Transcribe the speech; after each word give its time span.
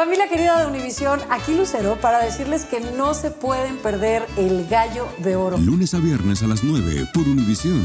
Familia 0.00 0.28
querida 0.30 0.58
de 0.58 0.66
Univisión, 0.66 1.20
aquí 1.28 1.54
Lucero 1.54 1.98
para 2.00 2.24
decirles 2.24 2.64
que 2.64 2.80
no 2.80 3.12
se 3.12 3.30
pueden 3.30 3.76
perder 3.76 4.24
el 4.38 4.66
gallo 4.66 5.06
de 5.18 5.36
oro. 5.36 5.58
Lunes 5.58 5.92
a 5.92 5.98
viernes 5.98 6.42
a 6.42 6.46
las 6.46 6.64
9 6.64 7.06
por 7.12 7.24
Univisión. 7.24 7.82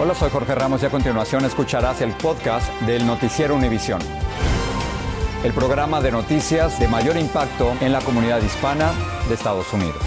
Hola, 0.00 0.16
soy 0.16 0.28
Jorge 0.28 0.56
Ramos 0.56 0.82
y 0.82 0.86
a 0.86 0.90
continuación 0.90 1.44
escucharás 1.44 2.00
el 2.00 2.10
podcast 2.14 2.68
del 2.80 3.06
Noticiero 3.06 3.54
Univisión. 3.54 4.00
El 5.44 5.52
programa 5.52 6.00
de 6.00 6.10
noticias 6.10 6.80
de 6.80 6.88
mayor 6.88 7.16
impacto 7.16 7.74
en 7.80 7.92
la 7.92 8.00
comunidad 8.00 8.42
hispana 8.42 8.90
de 9.28 9.34
Estados 9.34 9.72
Unidos. 9.72 10.02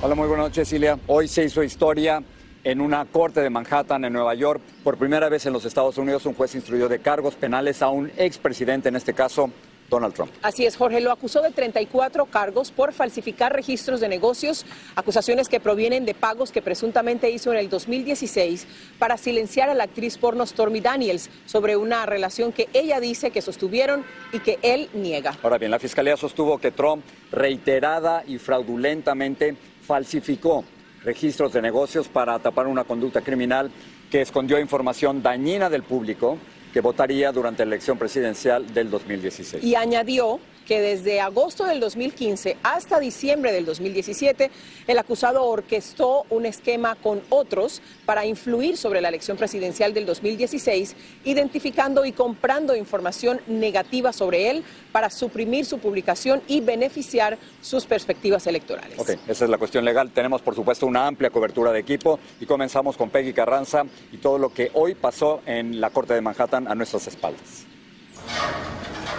Hola, 0.00 0.14
muy 0.14 0.28
buenas 0.28 0.46
noches, 0.46 0.66
Cilia. 0.66 0.98
Hoy 1.08 1.28
se 1.28 1.44
hizo 1.44 1.62
historia 1.62 2.22
en 2.68 2.82
una 2.82 3.06
corte 3.06 3.40
de 3.40 3.48
Manhattan, 3.48 4.04
en 4.04 4.12
Nueva 4.12 4.34
York. 4.34 4.60
Por 4.84 4.98
primera 4.98 5.30
vez 5.30 5.46
en 5.46 5.54
los 5.54 5.64
Estados 5.64 5.96
Unidos, 5.96 6.26
un 6.26 6.34
juez 6.34 6.54
instruyó 6.54 6.86
de 6.86 6.98
cargos 6.98 7.34
penales 7.34 7.80
a 7.80 7.88
un 7.88 8.12
expresidente, 8.18 8.90
en 8.90 8.96
este 8.96 9.14
caso, 9.14 9.50
Donald 9.88 10.12
Trump. 10.12 10.30
Así 10.42 10.66
es, 10.66 10.76
Jorge. 10.76 11.00
Lo 11.00 11.10
acusó 11.10 11.40
de 11.40 11.50
34 11.50 12.26
cargos 12.26 12.70
por 12.70 12.92
falsificar 12.92 13.54
registros 13.54 14.00
de 14.00 14.08
negocios, 14.10 14.66
acusaciones 14.96 15.48
que 15.48 15.60
provienen 15.60 16.04
de 16.04 16.12
pagos 16.12 16.52
que 16.52 16.60
presuntamente 16.60 17.30
hizo 17.30 17.50
en 17.52 17.58
el 17.58 17.70
2016 17.70 18.66
para 18.98 19.16
silenciar 19.16 19.70
a 19.70 19.74
la 19.74 19.84
actriz 19.84 20.18
porno 20.18 20.44
Stormy 20.44 20.82
Daniels 20.82 21.30
sobre 21.46 21.74
una 21.74 22.04
relación 22.04 22.52
que 22.52 22.68
ella 22.74 23.00
dice 23.00 23.30
que 23.30 23.40
sostuvieron 23.40 24.04
y 24.30 24.40
que 24.40 24.58
él 24.60 24.90
niega. 24.92 25.38
Ahora 25.42 25.56
bien, 25.56 25.70
la 25.70 25.78
fiscalía 25.78 26.18
sostuvo 26.18 26.58
que 26.58 26.70
Trump 26.70 27.02
reiterada 27.32 28.24
y 28.26 28.36
fraudulentamente 28.36 29.56
falsificó 29.86 30.66
registros 31.04 31.52
de 31.52 31.62
negocios 31.62 32.08
para 32.08 32.38
tapar 32.38 32.66
una 32.66 32.84
conducta 32.84 33.20
criminal 33.20 33.70
que 34.10 34.22
escondió 34.22 34.58
información 34.58 35.22
dañina 35.22 35.70
del 35.70 35.82
público 35.82 36.38
que 36.72 36.80
votaría 36.80 37.32
durante 37.32 37.64
la 37.64 37.74
elección 37.74 37.98
presidencial 37.98 38.72
del 38.72 38.90
2016. 38.90 39.64
Y 39.64 39.74
añadió 39.74 40.38
que 40.68 40.80
desde 40.82 41.20
agosto 41.20 41.64
del 41.64 41.80
2015 41.80 42.58
hasta 42.62 43.00
diciembre 43.00 43.52
del 43.52 43.64
2017, 43.64 44.50
el 44.86 44.98
acusado 44.98 45.42
orquestó 45.44 46.26
un 46.28 46.44
esquema 46.44 46.94
con 46.94 47.22
otros 47.30 47.80
para 48.04 48.26
influir 48.26 48.76
sobre 48.76 49.00
la 49.00 49.08
elección 49.08 49.38
presidencial 49.38 49.94
del 49.94 50.04
2016, 50.04 50.94
identificando 51.24 52.04
y 52.04 52.12
comprando 52.12 52.76
información 52.76 53.40
negativa 53.46 54.12
sobre 54.12 54.50
él 54.50 54.62
para 54.92 55.08
suprimir 55.08 55.64
su 55.64 55.78
publicación 55.78 56.42
y 56.46 56.60
beneficiar 56.60 57.38
sus 57.62 57.86
perspectivas 57.86 58.46
electorales. 58.46 58.98
Ok, 58.98 59.10
esa 59.26 59.44
es 59.44 59.50
la 59.50 59.56
cuestión 59.56 59.86
legal. 59.86 60.10
Tenemos, 60.10 60.42
por 60.42 60.54
supuesto, 60.54 60.86
una 60.86 61.06
amplia 61.06 61.30
cobertura 61.30 61.72
de 61.72 61.80
equipo 61.80 62.20
y 62.40 62.46
comenzamos 62.46 62.98
con 62.98 63.08
Peggy 63.08 63.32
Carranza 63.32 63.84
y 64.12 64.18
todo 64.18 64.38
lo 64.38 64.52
que 64.52 64.70
hoy 64.74 64.94
pasó 64.94 65.40
en 65.46 65.80
la 65.80 65.88
Corte 65.88 66.12
de 66.12 66.20
Manhattan 66.20 66.68
a 66.68 66.74
nuestras 66.74 67.06
espaldas 67.06 67.64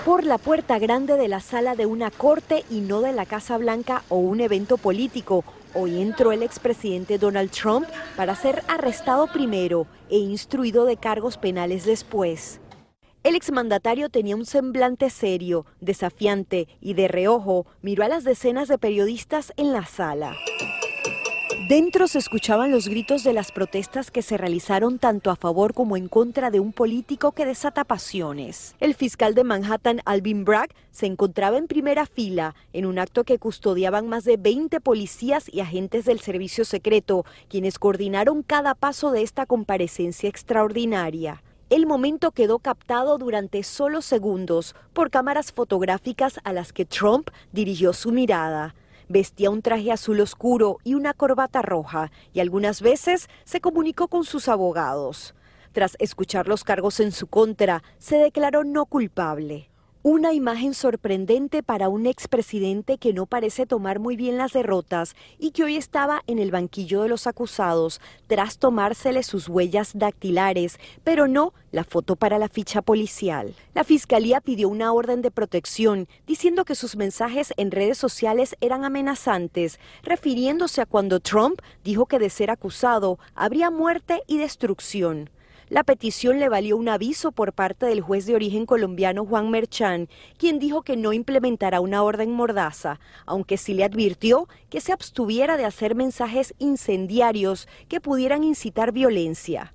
por 0.09 0.23
la 0.23 0.39
puerta 0.39 0.79
grande 0.79 1.17
de 1.17 1.27
la 1.27 1.39
sala 1.39 1.75
de 1.75 1.85
una 1.85 2.09
corte 2.09 2.65
y 2.71 2.79
no 2.79 3.02
de 3.02 3.11
la 3.11 3.27
Casa 3.27 3.59
Blanca 3.59 4.02
o 4.09 4.17
un 4.17 4.41
evento 4.41 4.77
político. 4.77 5.43
Hoy 5.75 6.01
entró 6.01 6.31
el 6.31 6.41
expresidente 6.41 7.19
Donald 7.19 7.51
Trump 7.51 7.85
para 8.17 8.33
ser 8.33 8.63
arrestado 8.67 9.27
primero 9.31 9.85
e 10.09 10.17
instruido 10.17 10.85
de 10.85 10.97
cargos 10.97 11.38
penales 11.38 11.85
después. 11.85 12.59
El 13.21 13.35
exmandatario 13.35 14.09
tenía 14.09 14.35
un 14.35 14.47
semblante 14.47 15.11
serio, 15.11 15.67
desafiante 15.79 16.67
y 16.81 16.95
de 16.95 17.07
reojo 17.07 17.67
miró 17.83 18.03
a 18.03 18.07
las 18.07 18.23
decenas 18.23 18.67
de 18.67 18.79
periodistas 18.79 19.53
en 19.57 19.73
la 19.73 19.85
sala. 19.85 20.35
Dentro 21.70 22.08
se 22.08 22.17
escuchaban 22.17 22.72
los 22.72 22.88
gritos 22.88 23.23
de 23.23 23.31
las 23.31 23.52
protestas 23.52 24.09
que 24.09 24.23
se 24.23 24.38
realizaron 24.38 24.98
tanto 24.98 25.30
a 25.30 25.36
favor 25.36 25.75
como 25.75 25.98
en 25.98 26.08
contra 26.08 26.50
de 26.50 26.59
un 26.59 26.73
político 26.73 27.31
que 27.34 27.45
desata 27.45 27.84
pasiones. 27.84 28.75
El 28.80 28.95
fiscal 28.95 29.36
de 29.36 29.44
Manhattan, 29.44 30.02
Alvin 30.06 30.45
Bragg, 30.45 30.72
se 30.90 31.06
encontraba 31.06 31.59
en 31.59 31.67
primera 31.67 32.08
fila 32.08 32.56
en 32.73 32.88
un 32.88 32.97
acto 32.97 33.23
que 33.23 33.38
custodiaban 33.38 34.08
más 34.08 34.24
de 34.24 34.38
20 34.38 34.81
policías 34.81 35.47
y 35.47 35.59
agentes 35.59 36.06
del 36.06 36.22
servicio 36.22 36.66
secreto, 36.66 37.24
quienes 37.50 37.78
coordinaron 37.78 38.41
cada 38.41 38.74
paso 38.74 39.12
de 39.12 39.22
esta 39.22 39.46
comparecencia 39.46 40.28
extraordinaria. 40.28 41.44
El 41.69 41.85
momento 41.85 42.31
quedó 42.31 42.58
captado 42.58 43.19
durante 43.19 43.62
solo 43.62 44.02
segundos 44.02 44.74
por 44.91 45.12
cámaras 45.12 45.52
fotográficas 45.52 46.40
a 46.44 46.52
las 46.52 46.74
que 46.74 46.85
Trump 46.85 47.29
dirigió 47.52 47.94
su 47.94 48.12
mirada. 48.12 48.74
Vestía 49.12 49.50
un 49.50 49.64
traje 49.64 49.92
azul 49.92 50.22
oscuro 50.22 50.78
y 50.84 50.94
una 50.94 51.16
corbata 51.16 51.64
roja 51.64 52.12
y 52.31 52.42
algunas 52.42 52.80
veces 52.84 53.28
se 53.44 53.59
comunicó 53.59 54.08
con 54.08 54.24
sus 54.24 54.47
abogados. 54.47 55.34
Tras 55.72 55.96
escuchar 55.97 56.47
los 56.47 56.64
cargos 56.64 57.00
en 57.00 57.12
su 57.12 57.25
contra, 57.25 57.81
se 57.97 58.18
declaró 58.18 58.64
no 58.64 58.86
culpable. 58.86 59.72
Una 60.12 60.34
imagen 60.34 60.74
sorprendente 60.74 61.62
para 61.62 61.88
un 61.88 62.08
expresidente 62.08 62.97
que 62.97 63.14
no 63.14 63.28
parece 63.28 63.68
tomar 63.68 64.00
muy 64.00 64.16
bien 64.16 64.40
las 64.40 64.53
derrotas 64.53 65.16
y 65.38 65.52
que 65.52 65.64
hoy 65.64 65.75
estaba 65.75 66.24
en 66.25 66.40
el 66.40 66.50
banquillo 66.50 67.03
de 67.03 67.09
los 67.09 67.28
acusados 67.28 68.02
tras 68.25 68.58
tomársele 68.58 69.22
sus 69.22 69.47
huellas 69.47 69.92
dactilares, 69.94 70.80
pero 71.03 71.28
no 71.28 71.53
la 71.72 71.84
foto 71.84 72.16
para 72.16 72.40
la 72.40 72.50
ficha 72.50 72.81
policial. 72.81 73.53
La 73.75 73.84
fiscalía 73.84 74.42
pidió 74.42 74.68
una 74.70 74.94
orden 74.94 75.22
de 75.22 75.30
protección 75.30 76.08
diciendo 76.26 76.66
que 76.66 76.74
sus 76.74 76.96
mensajes 76.96 77.53
en 77.58 77.70
redes 77.70 78.00
sociales 78.00 78.56
eran 78.62 78.86
amenazantes, 78.86 79.80
refiriéndose 80.02 80.81
a 80.81 80.88
cuando 80.88 81.20
Trump 81.20 81.62
dijo 81.84 82.08
que 82.08 82.18
de 82.18 82.31
ser 82.31 82.50
acusado 82.50 83.20
habría 83.36 83.70
muerte 83.70 84.24
y 84.26 84.40
destrucción. 84.40 85.30
La 85.69 85.84
petición 85.84 86.40
le 86.40 86.50
valió 86.50 86.75
un 86.78 86.90
aviso 86.90 87.31
por 87.31 87.53
parte 87.53 87.85
del 87.85 88.02
juez 88.02 88.25
de 88.25 88.34
origen 88.34 88.66
colombiano 88.66 89.24
Juan 89.24 89.52
Merchán, 89.52 90.09
quien 90.40 90.57
dijo 90.57 90.81
que 90.81 90.97
no 90.97 91.13
implementará 91.13 91.80
una 91.80 92.02
orden 92.02 92.31
mordaza, 92.31 93.00
aunque 93.28 93.56
sí 93.56 93.75
le 93.75 93.84
advirtió 93.84 94.47
que 94.72 94.81
se 94.81 94.94
abstuviera 94.94 95.58
de 95.58 95.66
hacer 95.66 95.94
mensajes 95.94 96.56
incendiarios 96.58 97.68
que 97.88 98.02
pudieran 98.02 98.44
incitar 98.44 98.91
violencia. 98.91 99.72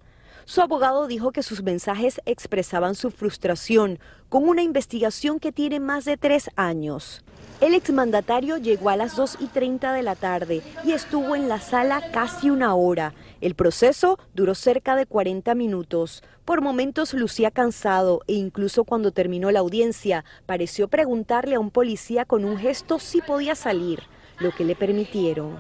Su 0.47 0.61
abogado 0.61 1.07
dijo 1.07 1.33
que 1.33 1.43
sus 1.43 1.63
mensajes 1.63 2.21
expresaban 2.27 2.95
su 2.95 3.11
frustración 3.11 3.99
con 4.29 4.47
una 4.47 4.63
investigación 4.63 5.41
que 5.41 5.53
tiene 5.53 5.81
más 5.81 6.05
de 6.05 6.17
tres 6.17 6.51
años. 6.57 7.25
El 7.61 7.73
exmandatario 7.73 8.59
llegó 8.59 8.91
a 8.91 8.97
las 8.97 9.17
2 9.17 9.39
y 9.41 9.47
30 9.47 9.93
de 9.95 10.03
la 10.03 10.17
tarde 10.17 10.61
y 10.85 10.93
estuvo 10.93 11.35
en 11.35 11.49
la 11.49 11.61
sala 11.61 12.11
casi 12.13 12.51
una 12.51 12.75
hora. 12.75 13.15
El 13.41 13.55
proceso 13.55 14.19
duró 14.35 14.55
cerca 14.55 14.97
de 14.97 15.07
40 15.07 15.55
minutos. 15.55 16.23
Por 16.45 16.61
momentos 16.61 17.15
lucía 17.15 17.51
cansado 17.51 18.21
e 18.27 18.35
incluso 18.35 18.85
cuando 18.85 19.13
terminó 19.13 19.51
la 19.51 19.61
audiencia 19.61 20.27
pareció 20.45 20.89
preguntarle 20.89 21.55
a 21.55 21.61
un 21.61 21.71
policía 21.71 22.27
con 22.27 22.45
un 22.45 22.59
gesto 22.59 22.99
si 22.99 23.23
podía 23.23 23.55
salir, 23.55 24.03
lo 24.41 24.51
que 24.51 24.65
le 24.65 24.75
permitieron. 24.75 25.57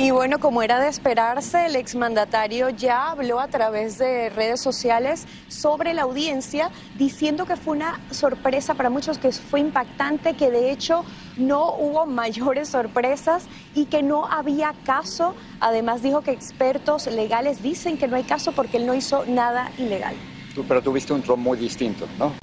Y 0.00 0.12
bueno, 0.12 0.38
como 0.38 0.62
era 0.62 0.78
de 0.78 0.86
esperarse, 0.86 1.66
el 1.66 1.74
exmandatario 1.74 2.68
ya 2.68 3.10
habló 3.10 3.40
a 3.40 3.48
través 3.48 3.98
de 3.98 4.30
redes 4.30 4.60
sociales 4.60 5.26
sobre 5.48 5.92
la 5.92 6.02
audiencia, 6.02 6.70
diciendo 6.96 7.46
que 7.46 7.56
fue 7.56 7.74
una 7.74 7.98
sorpresa 8.12 8.74
para 8.74 8.90
muchos, 8.90 9.18
que 9.18 9.32
fue 9.32 9.58
impactante, 9.58 10.34
que 10.34 10.52
de 10.52 10.70
hecho 10.70 11.04
no 11.36 11.74
hubo 11.74 12.06
mayores 12.06 12.68
sorpresas 12.68 13.46
y 13.74 13.86
que 13.86 14.04
no 14.04 14.24
había 14.26 14.72
caso. 14.84 15.34
Además 15.58 16.00
dijo 16.00 16.20
que 16.20 16.30
expertos 16.30 17.08
legales 17.08 17.60
dicen 17.60 17.98
que 17.98 18.06
no 18.06 18.14
hay 18.14 18.22
caso 18.22 18.52
porque 18.52 18.76
él 18.76 18.86
no 18.86 18.94
hizo 18.94 19.24
nada 19.26 19.72
ilegal. 19.78 20.14
Pero 20.68 20.80
tuviste 20.80 21.12
un 21.12 21.22
Trump 21.22 21.42
muy 21.42 21.58
distinto, 21.58 22.06
¿no? 22.20 22.34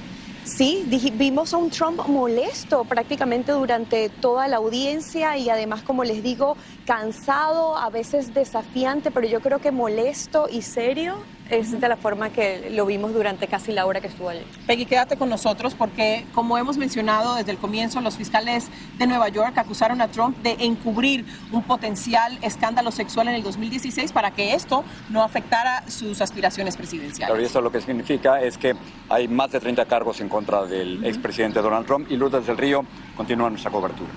Sí, 0.45 0.85
vimos 1.15 1.55
a 1.55 1.57
un 1.57 1.71
Trump 1.71 2.07
molesto 2.07 2.83
prácticamente 2.83 3.51
durante 3.51 4.09
toda 4.09 4.47
la 4.47 4.57
audiencia 4.57 5.35
y 5.37 5.49
además, 5.49 5.81
como 5.81 6.03
les 6.03 6.21
digo, 6.21 6.55
cansado, 6.85 7.75
a 7.75 7.89
veces 7.89 8.31
desafiante, 8.31 9.09
pero 9.09 9.27
yo 9.27 9.41
creo 9.41 9.57
que 9.57 9.71
molesto 9.71 10.47
y 10.47 10.61
serio 10.61 11.17
es 11.49 11.79
de 11.79 11.87
la 11.87 11.97
forma 11.97 12.29
que 12.29 12.69
lo 12.71 12.85
vimos 12.85 13.13
durante 13.13 13.47
casi 13.47 13.71
la 13.71 13.85
hora 13.85 14.01
que 14.01 14.07
estuvo 14.07 14.29
allí. 14.29 14.45
Peggy, 14.65 14.85
quédate 14.85 15.17
con 15.17 15.29
nosotros 15.29 15.75
porque, 15.75 16.25
como 16.33 16.57
hemos 16.57 16.77
mencionado 16.77 17.35
desde 17.35 17.51
el 17.51 17.57
comienzo, 17.57 18.01
los 18.01 18.17
fiscales 18.17 18.67
de 18.97 19.07
Nueva 19.07 19.29
York 19.29 19.57
acusaron 19.57 20.01
a 20.01 20.07
Trump 20.07 20.37
de 20.39 20.55
encubrir 20.59 21.25
un 21.51 21.63
potencial 21.63 22.37
escándalo 22.41 22.91
sexual 22.91 23.27
en 23.27 23.35
el 23.35 23.43
2016 23.43 24.11
para 24.11 24.31
que 24.31 24.53
esto 24.53 24.83
no 25.09 25.23
afectara 25.23 25.83
sus 25.87 26.21
aspiraciones 26.21 26.75
presidenciales. 26.77 27.39
y 27.39 27.45
eso 27.45 27.61
lo 27.61 27.71
que 27.71 27.81
significa 27.81 28.41
es 28.41 28.57
que 28.57 28.75
hay 29.09 29.27
más 29.27 29.51
de 29.51 29.59
30 29.59 29.85
cargos 29.85 30.21
en 30.21 30.29
contra 30.29 30.65
del 30.65 31.05
expresidente 31.05 31.61
Donald 31.61 31.85
Trump 31.85 32.09
y 32.09 32.17
Lourdes 32.17 32.45
del 32.47 32.57
Río 32.57 32.85
continúa 33.15 33.49
nuestra 33.49 33.71
cobertura. 33.71 34.09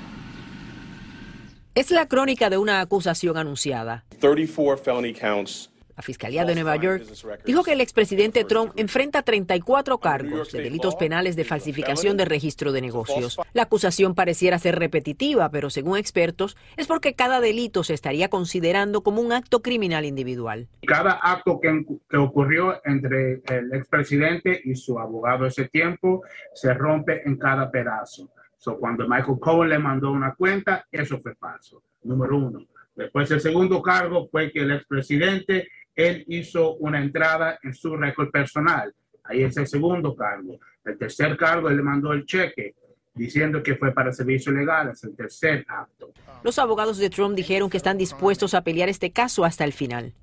Es 1.74 1.90
la 1.90 2.08
crónica 2.08 2.50
de 2.50 2.58
una 2.58 2.80
acusación 2.80 3.36
anunciada. 3.36 4.04
34 4.18 4.82
felony 4.82 5.12
counts 5.12 5.70
La 5.98 6.02
Fiscalía 6.02 6.44
de 6.44 6.54
Nueva 6.54 6.76
York 6.76 7.02
dijo 7.44 7.64
que 7.64 7.72
el 7.72 7.80
expresidente 7.80 8.44
Trump 8.44 8.70
enfrenta 8.76 9.22
34 9.22 9.98
cargos 9.98 10.52
de 10.52 10.62
delitos 10.62 10.94
penales 10.94 11.34
de 11.34 11.42
falsificación 11.42 12.16
de 12.16 12.24
registro 12.24 12.70
de 12.70 12.80
negocios. 12.80 13.36
La 13.52 13.62
acusación 13.62 14.14
pareciera 14.14 14.60
ser 14.60 14.78
repetitiva, 14.78 15.50
pero 15.50 15.70
según 15.70 15.98
expertos 15.98 16.56
es 16.76 16.86
porque 16.86 17.14
cada 17.14 17.40
delito 17.40 17.82
se 17.82 17.94
estaría 17.94 18.28
considerando 18.28 19.00
como 19.00 19.20
un 19.20 19.32
acto 19.32 19.60
criminal 19.60 20.04
individual. 20.04 20.68
Cada 20.86 21.18
acto 21.20 21.58
que, 21.58 21.84
ocurrió 22.16 22.80
entre 22.84 23.42
el 23.48 23.74
expresidente 23.74 24.60
y 24.64 24.76
su 24.76 25.00
abogado 25.00 25.46
ese 25.46 25.68
tiempo 25.68 26.22
se 26.54 26.74
rompe 26.74 27.22
en 27.26 27.36
cada 27.38 27.72
pedazo. 27.72 28.30
So, 28.56 28.76
cuando 28.76 29.08
Michael 29.08 29.40
Cohen 29.40 29.70
le 29.70 29.80
mandó 29.80 30.12
una 30.12 30.32
cuenta, 30.36 30.86
eso 30.92 31.18
fue 31.18 31.34
falso, 31.34 31.82
número 32.04 32.36
uno. 32.36 32.60
Después 32.98 33.30
el 33.30 33.40
segundo 33.40 33.80
cargo 33.80 34.28
fue 34.28 34.50
que 34.50 34.58
el 34.58 34.72
expresidente 34.72 35.68
él 35.98 36.24
hizo 36.28 36.76
una 36.76 37.02
entrada 37.02 37.58
en 37.60 37.74
su 37.74 37.96
récord 37.96 38.30
personal. 38.30 38.94
Ahí 39.24 39.42
es 39.42 39.56
el 39.56 39.66
segundo 39.66 40.14
cargo. 40.14 40.60
El 40.84 40.96
tercer 40.96 41.36
cargo, 41.36 41.68
él 41.68 41.76
le 41.76 41.82
mandó 41.82 42.12
el 42.12 42.24
cheque 42.24 42.76
diciendo 43.14 43.60
que 43.64 43.74
fue 43.74 43.92
para 43.92 44.12
servicios 44.12 44.54
legales, 44.54 45.02
el 45.02 45.16
tercer 45.16 45.66
acto. 45.66 46.12
Los 46.44 46.60
abogados 46.60 46.98
de 46.98 47.10
Trump 47.10 47.34
dijeron 47.34 47.68
que 47.68 47.76
están 47.76 47.98
dispuestos 47.98 48.54
a 48.54 48.62
pelear 48.62 48.88
este 48.88 49.10
caso 49.10 49.44
hasta 49.44 49.64
el 49.64 49.72
final. 49.72 50.14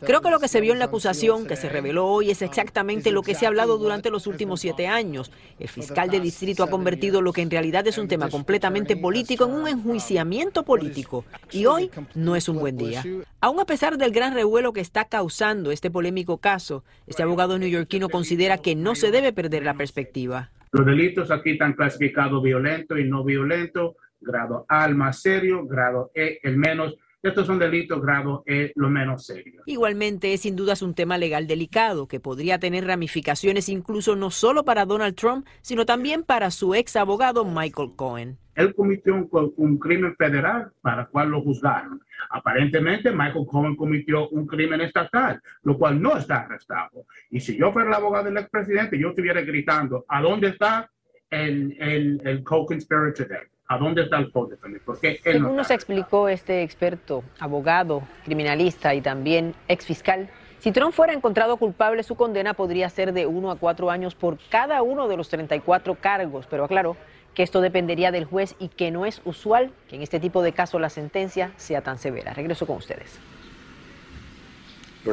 Creo 0.00 0.20
que 0.20 0.30
lo 0.30 0.40
que 0.40 0.48
se 0.48 0.60
vio 0.60 0.72
en 0.72 0.78
la 0.80 0.86
acusación 0.86 1.46
que 1.46 1.56
se 1.56 1.68
reveló 1.68 2.06
hoy 2.06 2.30
es 2.30 2.42
exactamente 2.42 3.12
lo 3.12 3.22
que 3.22 3.34
se 3.34 3.46
ha 3.46 3.48
hablado 3.48 3.78
durante 3.78 4.10
los 4.10 4.26
últimos 4.26 4.60
siete 4.60 4.88
años. 4.88 5.30
El 5.58 5.68
fiscal 5.68 6.10
de 6.10 6.18
distrito 6.18 6.64
ha 6.64 6.70
convertido 6.70 7.22
lo 7.22 7.32
que 7.32 7.42
en 7.42 7.50
realidad 7.50 7.86
es 7.86 7.96
un 7.96 8.08
tema 8.08 8.28
completamente 8.28 8.96
político 8.96 9.44
en 9.44 9.52
un 9.52 9.68
enjuiciamiento 9.68 10.64
político. 10.64 11.24
Y 11.52 11.66
hoy 11.66 11.90
no 12.14 12.34
es 12.34 12.48
un 12.48 12.58
buen 12.58 12.76
día. 12.76 13.04
Aún 13.40 13.60
a 13.60 13.64
pesar 13.64 13.96
del 13.96 14.10
gran 14.10 14.34
revuelo 14.34 14.72
que 14.72 14.80
está 14.80 15.04
causando 15.04 15.70
este 15.70 15.90
polémico 15.90 16.38
caso, 16.38 16.82
este 17.06 17.22
abogado 17.22 17.58
neoyorquino 17.58 18.08
considera 18.08 18.58
que 18.58 18.74
no 18.74 18.94
se 18.96 19.10
debe 19.10 19.32
perder 19.32 19.62
la 19.62 19.74
perspectiva. 19.74 20.50
Los 20.72 20.84
delitos 20.84 21.30
aquí 21.30 21.52
están 21.52 21.74
clasificados 21.74 22.42
violento 22.42 22.98
y 22.98 23.04
no 23.04 23.22
violento, 23.22 23.96
grado 24.20 24.66
A 24.68 24.86
el 24.86 24.96
más 24.96 25.20
serio, 25.20 25.64
grado 25.66 26.10
E 26.14 26.40
el 26.42 26.56
menos 26.56 26.96
estos 27.24 27.46
son 27.46 27.58
delitos 27.58 28.02
grado 28.02 28.42
E, 28.46 28.72
lo 28.74 28.90
menos 28.90 29.24
serio. 29.24 29.62
Igualmente, 29.66 30.34
es 30.34 30.42
sin 30.42 30.56
duda 30.56 30.74
un 30.82 30.94
tema 30.94 31.16
legal 31.16 31.46
delicado 31.46 32.06
que 32.06 32.20
podría 32.20 32.58
tener 32.58 32.86
ramificaciones 32.86 33.68
incluso 33.68 34.16
no 34.16 34.30
solo 34.30 34.64
para 34.64 34.84
Donald 34.84 35.14
Trump, 35.14 35.46
sino 35.62 35.86
también 35.86 36.22
para 36.22 36.50
su 36.50 36.74
ex 36.74 36.96
abogado 36.96 37.44
Michael 37.44 37.92
Cohen. 37.96 38.38
Él 38.54 38.74
cometió 38.74 39.14
un, 39.56 39.78
crimen 39.78 40.14
federal 40.16 40.70
para 40.80 41.02
el 41.02 41.08
cual 41.08 41.30
lo 41.30 41.42
juzgaron. 41.42 42.00
Aparentemente, 42.30 43.10
Michael 43.10 43.46
Cohen 43.46 43.74
cometió 43.74 44.28
un 44.28 44.46
crimen 44.46 44.80
estatal, 44.80 45.40
lo 45.62 45.76
cual 45.76 46.00
no 46.00 46.16
está 46.16 46.42
arrestado. 46.42 47.06
Y 47.30 47.40
si 47.40 47.56
yo 47.56 47.72
fuera 47.72 47.88
el 47.88 47.94
abogado 47.94 48.26
del 48.26 48.36
expresidente, 48.36 48.98
yo 48.98 49.08
estuviera 49.08 49.40
gritando, 49.40 50.04
¿a 50.08 50.20
dónde 50.20 50.48
está 50.48 50.90
el, 51.30 51.74
el, 51.80 52.20
el 52.24 52.44
co-conspirator? 52.44 53.48
¿A 53.66 53.78
dónde 53.78 54.02
está 54.02 54.18
el 54.18 54.30
poder 54.30 54.58
Porque 54.84 55.20
él 55.24 55.42
no 55.42 55.52
nos 55.52 55.70
explicó 55.70 56.28
este 56.28 56.62
experto, 56.62 57.24
abogado, 57.38 58.02
criminalista 58.24 58.94
y 58.94 59.00
también 59.00 59.54
ex 59.68 59.86
fiscal. 59.86 60.28
Si 60.58 60.70
Trump 60.70 60.92
fuera 60.92 61.12
encontrado 61.12 61.56
culpable, 61.56 62.02
su 62.02 62.14
condena 62.14 62.54
podría 62.54 62.90
ser 62.90 63.12
de 63.12 63.26
uno 63.26 63.50
a 63.50 63.56
cuatro 63.56 63.90
años 63.90 64.14
por 64.14 64.38
cada 64.50 64.82
uno 64.82 65.08
de 65.08 65.16
los 65.16 65.28
34 65.28 65.94
cargos, 65.94 66.46
pero 66.48 66.64
aclaró 66.64 66.96
que 67.34 67.42
esto 67.42 67.60
dependería 67.60 68.12
del 68.12 68.26
juez 68.26 68.54
y 68.58 68.68
que 68.68 68.90
no 68.90 69.06
es 69.06 69.20
usual 69.24 69.72
que 69.88 69.96
en 69.96 70.02
este 70.02 70.20
tipo 70.20 70.42
de 70.42 70.52
casos 70.52 70.80
la 70.80 70.90
sentencia 70.90 71.52
sea 71.56 71.80
tan 71.80 71.98
severa. 71.98 72.32
Regreso 72.34 72.66
con 72.66 72.76
ustedes 72.76 73.18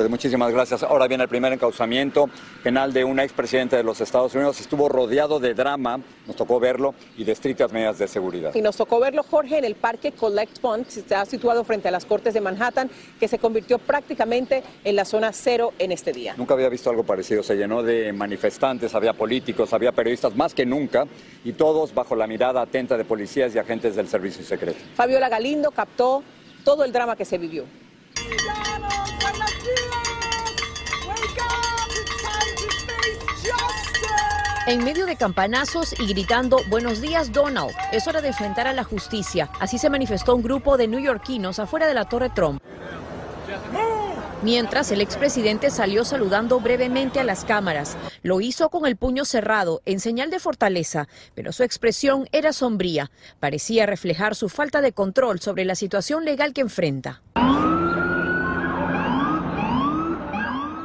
muchísimas 0.09 0.51
gracias. 0.51 0.83
Ahora 0.83 1.07
viene 1.07 1.23
el 1.23 1.29
primer 1.29 1.51
encauzamiento 1.53 2.29
penal 2.63 2.93
de 2.93 3.03
un 3.03 3.19
expresidente 3.19 3.75
de 3.75 3.83
los 3.83 3.99
Estados 4.01 4.33
Unidos. 4.35 4.59
Estuvo 4.59 4.87
rodeado 4.89 5.39
de 5.39 5.53
drama, 5.53 5.99
nos 6.27 6.35
tocó 6.35 6.59
verlo, 6.59 6.93
y 7.17 7.23
de 7.23 7.31
estrictas 7.31 7.71
medidas 7.71 7.97
de 7.97 8.07
seguridad. 8.07 8.55
Y 8.55 8.61
nos 8.61 8.77
tocó 8.77 8.99
verlo, 8.99 9.23
Jorge, 9.23 9.57
en 9.57 9.65
el 9.65 9.75
parque 9.75 10.11
Collect 10.11 10.59
Pond, 10.59 10.85
que 10.85 10.99
está 10.99 11.25
situado 11.25 11.63
frente 11.63 11.87
a 11.87 11.91
las 11.91 12.05
Cortes 12.05 12.33
de 12.33 12.41
Manhattan, 12.41 12.89
que 13.19 13.27
se 13.27 13.39
convirtió 13.39 13.79
prácticamente 13.79 14.63
en 14.83 14.95
la 14.95 15.05
zona 15.05 15.31
cero 15.33 15.73
en 15.79 15.91
este 15.91 16.13
día. 16.13 16.35
Nunca 16.37 16.53
había 16.53 16.69
visto 16.69 16.89
algo 16.89 17.03
parecido. 17.03 17.43
Se 17.43 17.55
llenó 17.55 17.83
de 17.83 18.13
manifestantes, 18.13 18.95
había 18.95 19.13
políticos, 19.13 19.73
había 19.73 19.91
periodistas, 19.91 20.35
más 20.35 20.53
que 20.53 20.65
nunca, 20.65 21.05
y 21.43 21.53
todos 21.53 21.93
bajo 21.93 22.15
la 22.15 22.27
mirada 22.27 22.61
atenta 22.61 22.97
de 22.97 23.05
policías 23.05 23.53
y 23.55 23.59
agentes 23.59 23.95
del 23.95 24.07
servicio 24.07 24.43
secreto. 24.43 24.79
Fabiola 24.95 25.29
Galindo 25.29 25.71
captó 25.71 26.23
todo 26.63 26.83
el 26.83 26.91
drama 26.91 27.15
que 27.15 27.25
se 27.25 27.37
vivió. 27.37 27.65
En 34.67 34.83
medio 34.83 35.07
de 35.07 35.15
campanazos 35.15 35.99
y 35.99 36.05
gritando 36.05 36.59
Buenos 36.69 37.01
días 37.01 37.31
Donald, 37.31 37.71
es 37.91 38.07
hora 38.07 38.21
de 38.21 38.27
enfrentar 38.27 38.67
a 38.67 38.73
la 38.73 38.83
justicia. 38.83 39.49
Así 39.59 39.79
se 39.79 39.89
manifestó 39.89 40.35
un 40.35 40.43
grupo 40.43 40.77
de 40.77 40.87
neoyorquinos 40.87 41.57
afuera 41.57 41.87
de 41.87 41.95
la 41.95 42.05
Torre 42.05 42.29
Trump. 42.29 42.61
Mientras 44.43 44.91
el 44.91 45.01
expresidente 45.01 45.71
salió 45.71 46.05
saludando 46.05 46.59
brevemente 46.59 47.19
a 47.19 47.23
las 47.23 47.43
cámaras, 47.43 47.97
lo 48.21 48.39
hizo 48.39 48.69
con 48.69 48.85
el 48.85 48.97
puño 48.97 49.25
cerrado 49.25 49.81
en 49.85 49.99
señal 49.99 50.29
de 50.29 50.39
fortaleza, 50.39 51.07
pero 51.33 51.51
su 51.53 51.63
expresión 51.63 52.27
era 52.31 52.53
sombría. 52.53 53.09
Parecía 53.39 53.87
reflejar 53.87 54.35
su 54.35 54.47
falta 54.47 54.81
de 54.81 54.93
control 54.93 55.39
sobre 55.39 55.65
la 55.65 55.73
situación 55.73 56.23
legal 56.23 56.53
que 56.53 56.61
enfrenta. 56.61 57.21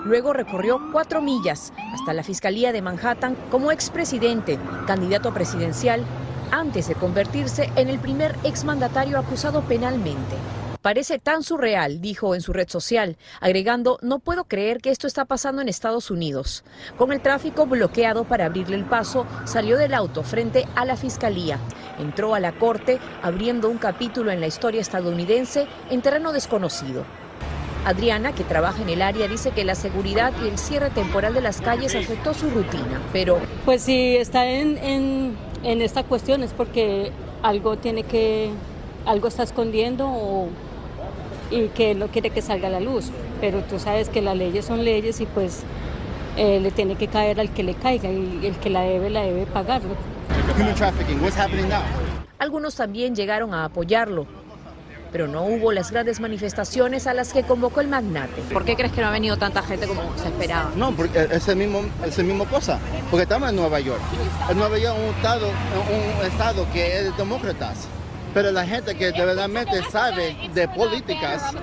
Luego 0.06 0.32
recorrió 0.32 0.80
cuatro 0.92 1.20
millas 1.20 1.72
hasta 1.92 2.12
la 2.12 2.22
Fiscalía 2.22 2.70
de 2.70 2.80
Manhattan 2.80 3.36
como 3.50 3.72
expresidente, 3.72 4.56
candidato 4.86 5.34
presidencial, 5.34 6.04
antes 6.52 6.86
de 6.86 6.94
convertirse 6.94 7.72
en 7.74 7.88
el 7.88 7.98
primer 7.98 8.36
exmandatario 8.44 9.18
acusado 9.18 9.62
penalmente. 9.62 10.36
Parece 10.80 11.18
tan 11.18 11.42
surreal, 11.42 12.00
dijo 12.00 12.36
en 12.36 12.40
su 12.40 12.52
red 12.52 12.68
social, 12.68 13.16
agregando, 13.40 13.98
no 14.00 14.20
puedo 14.20 14.44
creer 14.44 14.80
que 14.80 14.90
esto 14.90 15.08
está 15.08 15.24
pasando 15.24 15.60
en 15.60 15.68
Estados 15.68 16.12
Unidos. 16.12 16.62
Con 16.96 17.10
el 17.10 17.20
tráfico 17.20 17.66
bloqueado 17.66 18.22
para 18.22 18.46
abrirle 18.46 18.76
el 18.76 18.84
paso, 18.84 19.26
salió 19.44 19.76
del 19.76 19.92
auto 19.92 20.22
frente 20.22 20.68
a 20.76 20.84
la 20.84 20.96
fiscalía. 20.96 21.58
Entró 21.98 22.36
a 22.36 22.38
la 22.38 22.52
corte, 22.52 23.00
abriendo 23.24 23.68
un 23.68 23.78
capítulo 23.78 24.30
en 24.30 24.40
la 24.40 24.46
historia 24.46 24.80
estadounidense 24.80 25.66
en 25.90 26.00
terreno 26.00 26.30
desconocido. 26.30 27.04
Adriana, 27.86 28.32
que 28.32 28.42
trabaja 28.42 28.82
en 28.82 28.88
el 28.88 29.00
área, 29.00 29.28
dice 29.28 29.52
que 29.52 29.64
la 29.64 29.76
seguridad 29.76 30.32
y 30.44 30.48
el 30.48 30.58
cierre 30.58 30.90
temporal 30.90 31.34
de 31.34 31.40
las 31.40 31.60
calles 31.60 31.94
afectó 31.94 32.34
su 32.34 32.50
rutina, 32.50 33.00
pero... 33.12 33.38
Pues 33.64 33.82
si 33.82 34.16
está 34.16 34.44
en, 34.44 34.76
en, 35.62 35.82
esta 35.82 36.02
cuestión 36.02 36.42
es 36.42 36.52
porque 36.52 37.12
algo 37.44 37.76
tiene 37.76 38.02
que, 38.02 38.50
algo 39.06 39.28
está 39.28 39.44
escondiendo 39.44 40.08
o, 40.08 40.48
y 41.52 41.68
que 41.68 41.94
no 41.94 42.08
quiere 42.08 42.30
que 42.30 42.42
salga 42.42 42.66
a 42.66 42.72
la 42.72 42.80
luz, 42.80 43.12
pero 43.40 43.62
tú 43.62 43.78
sabes 43.78 44.08
que 44.08 44.20
las 44.20 44.36
leyes 44.36 44.64
son 44.64 44.84
leyes 44.84 45.20
y 45.20 45.26
pues 45.26 45.62
eh, 46.36 46.58
le 46.58 46.72
tiene 46.72 46.96
que 46.96 47.06
caer 47.06 47.38
al 47.38 47.50
que 47.50 47.62
le 47.62 47.74
caiga 47.74 48.10
y 48.10 48.46
el 48.46 48.56
que 48.56 48.68
la 48.68 48.80
debe, 48.80 49.10
la 49.10 49.22
debe 49.22 49.46
pagar. 49.46 49.80
Algunos 52.40 52.74
también 52.74 53.14
llegaron 53.14 53.54
a 53.54 53.66
apoyarlo 53.66 54.26
pero 55.12 55.28
no 55.28 55.44
hubo 55.44 55.72
las 55.72 55.90
grandes 55.90 56.20
manifestaciones 56.20 57.06
a 57.06 57.14
las 57.14 57.32
que 57.32 57.42
convocó 57.42 57.80
el 57.80 57.88
magnate. 57.88 58.42
¿Por 58.52 58.64
qué 58.64 58.76
crees 58.76 58.92
que 58.92 59.00
no 59.00 59.08
ha 59.08 59.10
venido 59.10 59.36
tanta 59.36 59.62
gente 59.62 59.86
como 59.86 60.02
se 60.16 60.28
esperaba? 60.28 60.70
No, 60.76 60.94
porque 60.94 61.28
es 61.30 61.48
el 61.48 61.56
mismo, 61.56 61.82
es 62.04 62.18
el 62.18 62.26
mismo 62.26 62.44
cosa, 62.46 62.78
porque 63.10 63.22
estamos 63.22 63.50
en 63.50 63.56
Nueva 63.56 63.80
York. 63.80 64.00
En 64.48 64.58
Nueva 64.58 64.78
York 64.78 64.96
es 64.96 65.08
un 65.08 65.16
estado, 65.16 65.48
un 65.48 66.26
estado 66.26 66.66
que 66.72 66.98
es 66.98 67.04
de 67.04 67.12
demócratas, 67.12 67.88
pero 68.34 68.52
la 68.52 68.66
gente 68.66 68.94
que 68.94 69.12
de 69.12 69.24
verdad 69.24 69.48
sabe 69.90 70.36
de 70.52 70.68
políticas, 70.68 71.54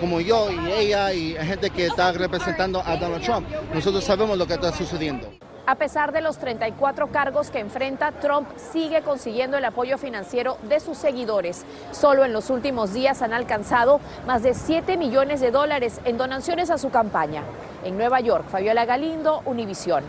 como 0.00 0.20
yo 0.20 0.50
y 0.50 0.72
ella 0.72 1.12
y 1.12 1.34
gente 1.34 1.70
que 1.70 1.86
está 1.86 2.10
representando 2.10 2.82
a 2.84 2.96
Donald 2.96 3.22
Trump, 3.22 3.48
nosotros 3.72 4.02
sabemos 4.02 4.36
lo 4.36 4.44
que 4.44 4.54
está 4.54 4.72
sucediendo. 4.72 5.37
A 5.68 5.74
pesar 5.74 6.12
de 6.12 6.22
los 6.22 6.38
34 6.38 7.08
cargos 7.08 7.50
que 7.50 7.58
enfrenta, 7.58 8.12
Trump 8.12 8.48
sigue 8.72 9.02
consiguiendo 9.02 9.58
el 9.58 9.64
apoyo 9.66 9.98
financiero 9.98 10.56
de 10.66 10.80
sus 10.80 10.96
seguidores. 10.96 11.66
Solo 11.92 12.24
en 12.24 12.32
los 12.32 12.48
últimos 12.48 12.94
días 12.94 13.20
han 13.20 13.34
alcanzado 13.34 14.00
más 14.26 14.42
de 14.42 14.54
7 14.54 14.96
millones 14.96 15.42
de 15.42 15.50
dólares 15.50 16.00
en 16.06 16.16
donaciones 16.16 16.70
a 16.70 16.78
su 16.78 16.88
campaña. 16.88 17.42
En 17.84 17.98
Nueva 17.98 18.18
York, 18.20 18.46
Fabiola 18.50 18.86
Galindo, 18.86 19.42
Univisión. 19.44 20.04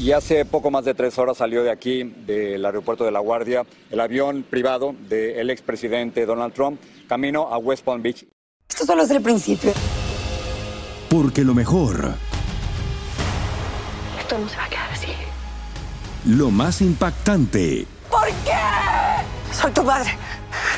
Y 0.00 0.10
hace 0.10 0.44
poco 0.44 0.72
más 0.72 0.84
de 0.84 0.94
tres 0.94 1.16
horas 1.20 1.36
salió 1.36 1.62
de 1.62 1.70
aquí, 1.70 2.02
del 2.02 2.66
aeropuerto 2.66 3.04
de 3.04 3.12
La 3.12 3.20
Guardia, 3.20 3.64
el 3.92 4.00
avión 4.00 4.42
privado 4.42 4.92
del 5.08 5.50
expresidente 5.50 6.26
Donald 6.26 6.52
Trump, 6.52 6.80
camino 7.06 7.46
a 7.46 7.58
West 7.58 7.84
Palm 7.84 8.02
Beach. 8.02 8.26
Esto 8.68 8.86
solo 8.86 9.04
es 9.04 9.10
el 9.12 9.22
principio. 9.22 9.70
Porque 11.08 11.44
lo 11.44 11.54
mejor 11.54 12.16
no 14.38 14.48
se 14.48 14.56
va 14.56 14.64
a 14.64 14.68
quedar 14.68 14.90
así. 14.92 15.08
Lo 16.24 16.50
más 16.50 16.80
impactante. 16.80 17.86
¿Por 18.10 18.26
qué? 18.44 19.52
Soy 19.52 19.70
tu 19.72 19.84
padre. 19.84 20.16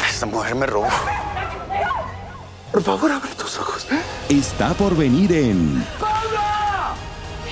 Esta 0.08 0.26
mujer 0.26 0.54
me 0.54 0.66
robó. 0.66 0.88
Por 2.72 2.82
favor, 2.82 3.12
abre 3.12 3.30
tus 3.36 3.58
ojos. 3.58 3.86
Está 4.28 4.74
por 4.74 4.96
venir 4.96 5.32
en 5.32 5.84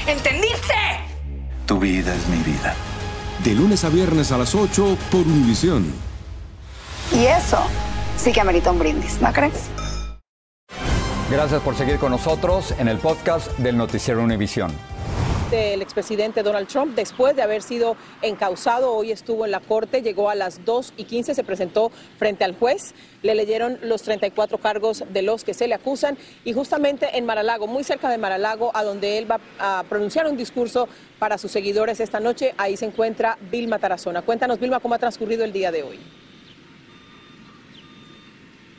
¿Entendiste? 0.07 0.75
Tu 1.67 1.79
vida 1.79 2.15
es 2.15 2.27
mi 2.29 2.39
vida. 2.39 2.75
De 3.45 3.55
lunes 3.55 3.85
a 3.85 3.89
viernes 3.89 4.33
a 4.33 4.39
las 4.39 4.55
8 4.55 4.97
por 5.11 5.21
Univisión. 5.21 5.93
Y 7.13 7.27
eso 7.27 7.59
sí 8.17 8.33
que 8.33 8.41
amerita 8.41 8.71
un 8.71 8.79
brindis, 8.79 9.21
¿no 9.21 9.33
crees? 9.33 9.69
Gracias 11.31 11.63
por 11.63 11.77
seguir 11.77 11.99
con 11.99 12.11
nosotros 12.11 12.75
en 12.79 12.89
el 12.89 12.99
podcast 12.99 13.51
del 13.59 13.77
Noticiero 13.77 14.23
Univisión 14.23 14.73
el 15.53 15.83
expresidente 15.83 16.43
Donald 16.43 16.67
Trump, 16.67 16.95
después 16.95 17.37
de 17.37 17.43
haber 17.43 17.63
sido 17.63 17.97
encausado, 18.23 18.93
hoy 18.93 19.13
estuvo 19.13 19.45
en 19.45 19.51
la 19.51 19.61
corte, 19.61 20.01
llegó 20.01 20.31
a 20.31 20.35
las 20.35 20.65
2 20.65 20.95
y 20.97 21.05
15, 21.05 21.35
se 21.35 21.45
presentó 21.45 21.91
frente 22.19 22.45
al 22.45 22.57
juez, 22.57 22.95
le 23.23 23.35
leyeron 23.35 23.79
los 23.83 24.03
34 24.03 24.59
cargos 24.59 25.05
de 25.11 25.23
los 25.23 25.45
que 25.45 25.53
se 25.53 25.69
le 25.69 25.75
acusan 25.75 26.17
y 26.45 26.55
justamente 26.55 27.19
en 27.19 27.27
Maralago, 27.27 27.67
muy 27.67 27.85
cerca 27.85 28.09
de 28.09 28.19
Maralago, 28.19 28.71
a 28.75 28.83
donde 28.83 29.19
él 29.19 29.31
va 29.31 29.41
a 29.59 29.85
pronunciar 29.89 30.27
un 30.27 30.37
discurso 30.37 30.89
para 31.19 31.37
sus 31.37 31.53
seguidores 31.53 32.01
esta 32.01 32.19
noche, 32.19 32.55
ahí 32.57 32.77
se 32.77 32.87
encuentra 32.87 33.37
Vilma 33.51 33.79
Tarazona. 33.79 34.23
Cuéntanos, 34.23 34.59
Vilma, 34.59 34.81
cómo 34.81 34.95
ha 34.95 34.99
transcurrido 34.99 35.45
el 35.45 35.53
día 35.53 35.71
de 35.71 35.83
hoy. 35.83 36.22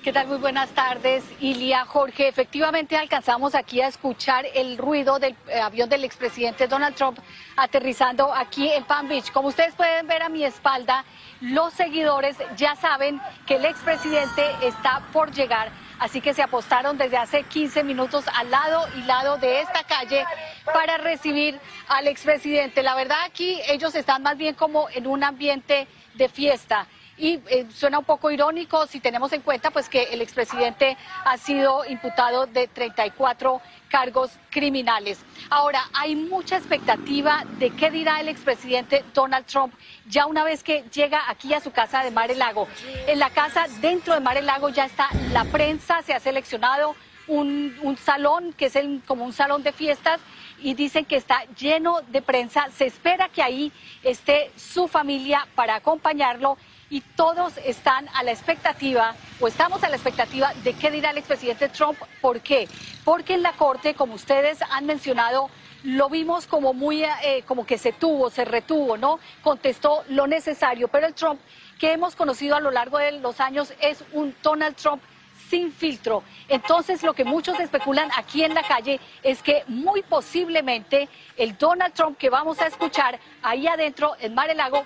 ¿Qué 0.04 0.12
tal? 0.12 0.28
Muy 0.28 0.38
buenas 0.40 0.70
tardes, 0.72 1.24
Ilia. 1.40 1.86
Jorge, 1.86 2.28
efectivamente 2.28 2.98
alcanzamos 2.98 3.56
aquí 3.56 3.80
a 3.80 3.88
escuchar 3.88 4.46
el 4.54 4.78
ruido 4.78 5.18
del 5.18 5.34
eh, 5.48 5.62
avión 5.62 5.88
del 5.88 6.04
expresidente 6.04 6.68
Donald 6.68 6.94
Trump 6.94 7.20
aterrizando 7.56 8.34
aquí 8.34 8.70
en 8.70 8.84
Palm 8.84 9.08
Beach. 9.08 9.32
Como 9.32 9.48
ustedes 9.48 9.74
pueden 9.76 10.06
ver 10.06 10.22
a 10.22 10.28
mi 10.28 10.44
espalda, 10.44 11.06
los 11.40 11.72
seguidores 11.72 12.36
ya 12.58 12.76
saben 12.76 13.22
que 13.48 13.56
el 13.56 13.64
expresidente 13.64 14.44
está 14.64 15.08
por 15.14 15.32
llegar. 15.32 15.72
Así 16.00 16.20
que 16.20 16.34
se 16.34 16.44
apostaron 16.44 16.98
desde 16.98 17.16
hace 17.16 17.44
15 17.44 17.86
minutos 17.86 18.26
al 18.36 18.52
lado 18.52 18.86
y 18.98 19.04
lado 19.04 19.38
de 19.38 19.62
esta 19.62 19.86
calle 19.86 20.26
para 20.66 20.98
recibir 20.98 21.58
al 21.88 22.10
expresidente. 22.10 22.84
La 22.84 22.96
verdad 22.96 23.20
aquí 23.26 23.58
ellos 23.70 23.96
están 23.96 24.22
más 24.22 24.36
bien 24.36 24.54
como 24.54 24.90
en 24.90 25.08
un 25.08 25.24
ambiente 25.24 25.88
de 26.16 26.28
fiesta 26.28 26.88
y 27.18 27.40
eh, 27.48 27.68
suena 27.74 28.00
un 28.00 28.06
poco 28.06 28.32
irónico 28.32 28.88
si 28.88 29.00
tenemos 29.00 29.32
en 29.34 29.42
cuenta 29.42 29.72
pues 29.72 29.88
que 29.88 30.04
el 30.04 30.22
expresidente 30.22 30.98
ha 31.26 31.38
sido 31.38 31.86
imputado 31.86 32.48
de 32.48 32.68
34 32.68 33.62
cargos 33.90 34.32
criminales. 34.50 35.20
Ahora, 35.50 35.84
hay 35.94 36.16
mucha 36.16 36.58
expectativa 36.58 37.44
de 37.60 37.70
qué 37.70 37.92
dirá 37.92 38.20
el 38.20 38.28
expresidente 38.28 39.04
Donald 39.14 39.46
Trump 39.46 39.74
ya 40.08 40.26
una 40.26 40.44
vez 40.44 40.64
que 40.64 40.84
llega 40.92 41.22
aquí 41.30 41.54
a 41.54 41.60
su 41.60 41.72
casa 41.72 42.04
de 42.04 42.10
Mar 42.10 42.36
Lago. 42.36 42.68
En 43.08 43.20
la 43.20 43.30
casa 43.30 43.68
dentro 43.82 44.16
de 44.16 44.20
Mar 44.20 44.42
Lago 44.44 44.70
ya 44.70 44.86
está 44.86 45.10
la 45.32 45.46
prensa, 45.46 46.02
se 46.02 46.14
ha 46.14 46.20
seleccionado 46.20 46.96
un, 47.28 47.78
un 47.84 47.98
salón 47.98 48.54
que 48.54 48.66
es 48.66 48.76
el, 48.76 49.02
como 49.06 49.26
un 49.26 49.34
salón 49.34 49.62
de 49.64 49.72
fiestas 49.72 50.20
y 50.60 50.74
dicen 50.74 51.06
que 51.06 51.16
está 51.16 51.44
lleno 51.58 52.02
de 52.10 52.22
prensa. 52.22 52.70
Se 52.76 52.86
espera 52.86 53.30
que 53.30 53.44
ahí 53.44 53.72
esté 54.02 54.52
su 54.56 54.88
familia 54.88 55.48
para 55.56 55.76
acompañarlo 55.76 56.58
y 56.94 57.02
todos 57.02 57.58
están 57.66 58.08
a 58.14 58.22
la 58.22 58.32
expectativa 58.32 59.16
o 59.40 59.48
estamos 59.48 59.84
a 59.84 59.90
la 59.90 59.96
expectativa 59.96 60.54
de 60.64 60.74
qué 60.74 60.92
dirá 60.92 61.10
el 61.10 61.18
expresidente 61.18 61.68
Trump. 61.70 61.98
¿Por 62.22 62.42
qué? 62.42 62.70
Porque 63.04 63.34
en 63.34 63.42
la 63.42 63.54
Corte, 63.54 63.96
como 63.96 64.14
ustedes 64.14 64.60
han 64.62 64.86
mencionado, 64.86 65.50
lo 65.82 66.08
vimos 66.08 66.46
como 66.46 66.72
muy, 66.72 67.04
eh, 67.04 67.44
como 67.48 67.66
que 67.66 67.80
se 67.80 67.94
tuvo, 67.94 68.30
se 68.30 68.46
retuvo, 68.46 68.96
¿no? 68.96 69.18
Contestó 69.42 70.04
lo 70.10 70.28
necesario, 70.28 70.88
pero 70.88 71.08
el 71.08 71.16
Trump 71.16 71.42
que 71.80 71.94
hemos 71.94 72.16
conocido 72.16 72.56
a 72.56 72.60
lo 72.60 72.70
largo 72.70 73.00
de 73.00 73.14
los 73.14 73.40
años 73.40 73.74
es 73.82 74.04
un 74.12 74.36
Donald 74.44 74.76
Trump 74.76 75.02
sin 75.50 75.72
filtro. 75.72 76.22
Entonces, 76.48 77.02
lo 77.02 77.14
que 77.14 77.26
muchos 77.26 77.60
especulan 77.60 78.12
aquí 78.16 78.44
en 78.44 78.54
la 78.54 78.62
calle 78.62 79.00
es 79.24 79.42
que 79.42 79.64
muy 79.68 80.04
posiblemente 80.04 81.10
el 81.38 81.58
Donald 81.58 81.96
Trump 81.96 82.20
que 82.20 82.30
vamos 82.30 82.62
a 82.62 82.68
escuchar 82.68 83.20
ahí 83.42 83.66
adentro 83.66 84.16
en 84.20 84.36
Mar 84.36 84.56
Lago 84.56 84.86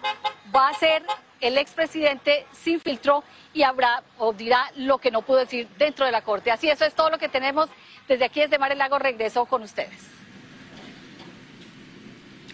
va 0.55 0.69
a 0.69 0.73
ser 0.73 1.03
el 1.41 1.57
expresidente 1.57 2.45
sin 2.51 2.79
filtro 2.79 3.23
y 3.53 3.63
habrá 3.63 4.03
o 4.17 4.33
dirá 4.33 4.71
lo 4.75 4.97
que 4.97 5.11
no 5.11 5.21
pudo 5.21 5.37
decir 5.37 5.67
dentro 5.77 6.05
de 6.05 6.11
la 6.11 6.21
Corte. 6.21 6.51
Así, 6.51 6.69
eso 6.69 6.85
es 6.85 6.93
todo 6.93 7.09
lo 7.09 7.17
que 7.17 7.29
tenemos. 7.29 7.69
Desde 8.07 8.25
aquí, 8.25 8.39
desde 8.39 8.57
Mar 8.57 8.71
el 8.71 8.77
Lago, 8.77 8.99
regreso 8.99 9.45
con 9.45 9.63
ustedes. 9.63 10.16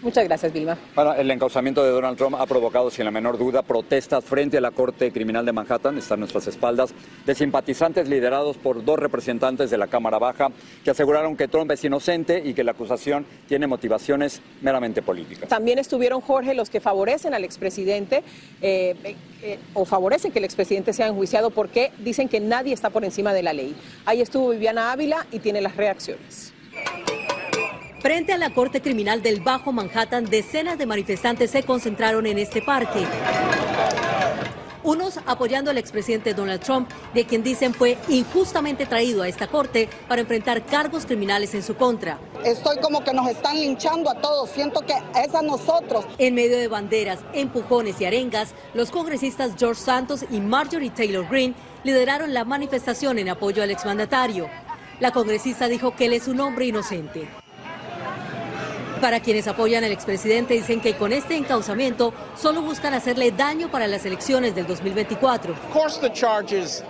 Muchas 0.04 0.24
gracias, 0.24 0.52
Vilma. 0.52 0.76
Bueno, 0.94 1.14
el 1.14 1.30
encauzamiento 1.30 1.82
de 1.82 1.90
Donald 1.90 2.18
Trump 2.18 2.36
ha 2.38 2.44
provocado, 2.44 2.90
sin 2.90 3.06
la 3.06 3.10
menor 3.10 3.38
duda, 3.38 3.62
protestas 3.62 4.22
frente 4.22 4.58
a 4.58 4.60
la 4.60 4.70
Corte 4.70 5.10
Criminal 5.10 5.46
de 5.46 5.52
Manhattan, 5.52 5.96
está 5.96 6.12
a 6.12 6.16
nuestras 6.18 6.46
espaldas, 6.46 6.92
de 7.24 7.34
simpatizantes 7.34 8.06
liderados 8.06 8.58
por 8.58 8.84
dos 8.84 8.98
representantes 8.98 9.70
de 9.70 9.78
la 9.78 9.86
Cámara 9.86 10.18
Baja 10.18 10.50
que 10.84 10.90
aseguraron 10.90 11.38
que 11.38 11.48
Trump 11.48 11.70
es 11.70 11.82
inocente 11.84 12.42
y 12.44 12.52
que 12.52 12.62
la 12.64 12.72
acusación 12.72 13.24
tiene 13.48 13.66
motivaciones 13.66 14.42
meramente 14.60 15.00
políticas. 15.00 15.48
También 15.48 15.78
estuvieron, 15.78 16.20
Jorge, 16.20 16.52
los 16.52 16.68
que 16.68 16.80
favorecen 16.80 17.32
al 17.32 17.42
expresidente 17.42 18.22
eh, 18.60 19.16
eh, 19.42 19.58
o 19.72 19.86
favorecen 19.86 20.32
que 20.32 20.38
el 20.38 20.44
expresidente 20.44 20.92
sea 20.92 21.06
enjuiciado 21.06 21.48
porque 21.48 21.92
dicen 22.00 22.28
que 22.28 22.40
nadie 22.40 22.74
está 22.74 22.90
por 22.90 23.06
encima 23.06 23.32
de 23.32 23.42
la 23.42 23.54
ley. 23.54 23.74
Ahí 24.04 24.20
estuvo 24.20 24.50
Viviana 24.50 24.92
Ávila 24.92 25.26
y 25.32 25.38
tiene 25.38 25.62
las 25.62 25.76
reacciones. 25.76 26.52
Frente 28.04 28.34
a 28.34 28.36
la 28.36 28.50
Corte 28.50 28.82
Criminal 28.82 29.22
del 29.22 29.40
Bajo 29.40 29.72
Manhattan, 29.72 30.26
decenas 30.26 30.76
de 30.76 30.84
manifestantes 30.84 31.50
se 31.50 31.62
concentraron 31.62 32.26
en 32.26 32.36
este 32.36 32.60
parque. 32.60 33.02
Unos 34.82 35.20
apoyando 35.24 35.70
al 35.70 35.78
expresidente 35.78 36.34
Donald 36.34 36.60
Trump, 36.60 36.90
de 37.14 37.24
quien 37.24 37.42
dicen 37.42 37.72
fue 37.72 37.96
injustamente 38.10 38.84
traído 38.84 39.22
a 39.22 39.28
esta 39.28 39.46
corte 39.46 39.88
para 40.06 40.20
enfrentar 40.20 40.66
cargos 40.66 41.06
criminales 41.06 41.54
en 41.54 41.62
su 41.62 41.76
contra. 41.76 42.18
Estoy 42.44 42.76
como 42.76 43.02
que 43.02 43.14
nos 43.14 43.26
están 43.26 43.58
linchando 43.58 44.10
a 44.10 44.20
todos, 44.20 44.50
siento 44.50 44.82
que 44.82 44.92
es 45.24 45.34
a 45.34 45.40
nosotros. 45.40 46.04
En 46.18 46.34
medio 46.34 46.58
de 46.58 46.68
banderas, 46.68 47.20
empujones 47.32 47.98
y 48.02 48.04
arengas, 48.04 48.52
los 48.74 48.90
congresistas 48.90 49.52
George 49.58 49.80
Santos 49.80 50.26
y 50.30 50.40
Marjorie 50.40 50.90
Taylor 50.90 51.26
Greene 51.26 51.54
lideraron 51.84 52.34
la 52.34 52.44
manifestación 52.44 53.18
en 53.18 53.30
apoyo 53.30 53.62
al 53.62 53.70
exmandatario. 53.70 54.50
La 55.00 55.10
congresista 55.10 55.68
dijo 55.68 55.96
que 55.96 56.04
él 56.04 56.12
es 56.12 56.28
un 56.28 56.40
hombre 56.40 56.66
inocente. 56.66 57.43
Para 59.00 59.20
quienes 59.20 59.48
apoyan 59.48 59.84
al 59.84 59.92
expresidente 59.92 60.54
dicen 60.54 60.80
que 60.80 60.94
con 60.94 61.12
este 61.12 61.36
encauzamiento 61.36 62.14
solo 62.36 62.62
buscan 62.62 62.94
hacerle 62.94 63.32
daño 63.32 63.70
para 63.70 63.86
las 63.86 64.06
elecciones 64.06 64.54
del 64.54 64.66
2024. 64.66 65.54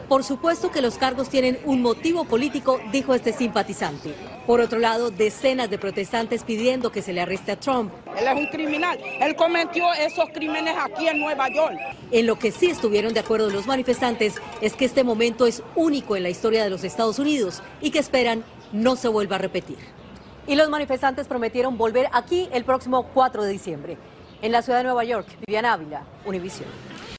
Por 0.08 0.25
supuesto 0.25 0.70
que 0.70 0.82
los 0.82 0.99
cargos 0.99 1.28
tienen 1.28 1.58
un 1.64 1.82
motivo 1.82 2.25
político, 2.25 2.80
dijo 2.92 3.14
este 3.14 3.32
simpatizante. 3.32 4.14
Por 4.46 4.61
otro 4.61 4.78
lado, 4.78 5.11
decenas 5.11 5.70
de 5.70 5.78
protestantes 5.78 6.44
pidiendo 6.44 6.92
que 6.92 7.02
se 7.02 7.12
le 7.12 7.23
arreste 7.23 7.52
a 7.52 7.56
Trump. 7.56 7.92
Él 8.16 8.26
es 8.26 8.37
un 8.37 8.46
criminal. 8.46 8.99
Él 9.20 9.34
cometió 9.34 9.92
esos 9.94 10.28
crímenes 10.30 10.75
aquí 10.78 11.08
en 11.08 11.18
Nueva 11.18 11.49
York. 11.49 11.78
En 12.11 12.26
lo 12.26 12.38
que 12.38 12.52
sí 12.52 12.66
estuvieron 12.66 13.14
de 13.14 13.20
acuerdo 13.20 13.49
los 13.50 13.66
manifestantes 13.66 14.34
es 14.61 14.75
que 14.75 14.84
este 14.84 15.02
momento 15.02 15.46
es 15.46 15.62
único 15.75 16.16
en 16.16 16.23
la 16.23 16.30
historia 16.30 16.62
de 16.62 16.70
los 16.70 16.84
Estados 16.84 17.18
Unidos 17.18 17.62
y 17.80 17.90
que 17.90 17.99
esperan 17.99 18.44
no 18.73 18.96
se 18.96 19.08
vuelva 19.08 19.37
a 19.37 19.38
repetir 19.38 20.03
y 20.47 20.55
los 20.57 20.69
manifestantes 20.69 21.27
prometieron 21.27 21.79
volver 21.79 22.09
aquí 22.13 22.49
el 22.53 22.65
próximo 22.65 23.05
4 23.15 23.45
de 23.45 23.53
diciembre. 23.53 23.97
En 24.43 24.53
la 24.53 24.63
ciudad 24.63 24.79
de 24.79 24.85
Nueva 24.85 25.05
York, 25.05 25.27
Viviana 25.47 25.73
Ávila, 25.73 26.03
Univisión. 26.27 26.69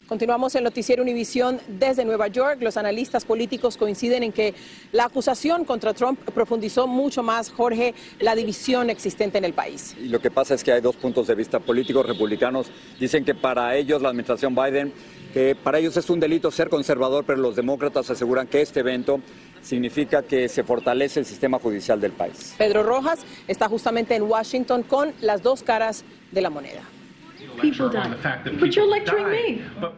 Continuamos 0.07 0.53
el 0.53 0.63
noticiero 0.63 1.01
Univisión 1.01 1.59
desde 1.67 2.05
Nueva 2.05 2.27
York. 2.27 2.59
Los 2.61 2.77
analistas 2.77 3.25
políticos 3.25 3.75
coinciden 3.75 4.21
en 4.21 4.31
que 4.31 4.53
la 4.91 5.05
acusación 5.05 5.65
contra 5.65 5.95
Trump 5.95 6.19
profundizó 6.31 6.85
mucho 6.85 7.23
más, 7.23 7.49
Jorge, 7.49 7.95
la 8.19 8.35
división 8.35 8.91
existente 8.91 9.39
en 9.39 9.45
el 9.45 9.53
país. 9.53 9.95
Y 9.99 10.09
lo 10.09 10.19
que 10.19 10.29
pasa 10.29 10.53
es 10.53 10.63
que 10.63 10.71
hay 10.71 10.81
dos 10.81 10.95
puntos 10.95 11.25
de 11.25 11.33
vista 11.33 11.59
políticos. 11.59 12.05
Republicanos 12.05 12.67
dicen 12.99 13.25
que 13.25 13.33
para 13.33 13.75
ellos 13.75 13.99
la 13.99 14.09
administración 14.09 14.53
Biden, 14.53 14.93
que 15.33 15.55
para 15.55 15.79
ellos 15.79 15.97
es 15.97 16.07
un 16.11 16.19
delito 16.19 16.51
ser 16.51 16.69
conservador, 16.69 17.25
pero 17.25 17.39
los 17.39 17.55
demócratas 17.55 18.07
aseguran 18.11 18.45
que 18.45 18.61
este 18.61 18.81
evento 18.81 19.21
significa 19.65 20.21
que 20.21 20.47
se 20.47 20.63
fortalece 20.63 21.19
el 21.19 21.25
sistema 21.25 21.59
judicial 21.59 21.99
del 21.99 22.11
país. 22.11 22.53
Pedro 22.57 22.83
Rojas 22.83 23.19
está 23.47 23.67
justamente 23.67 24.15
en 24.15 24.23
Washington 24.23 24.83
con 24.83 25.13
las 25.21 25.41
dos 25.41 25.63
caras 25.63 26.05
de 26.31 26.41
la 26.41 26.49
moneda. 26.49 26.81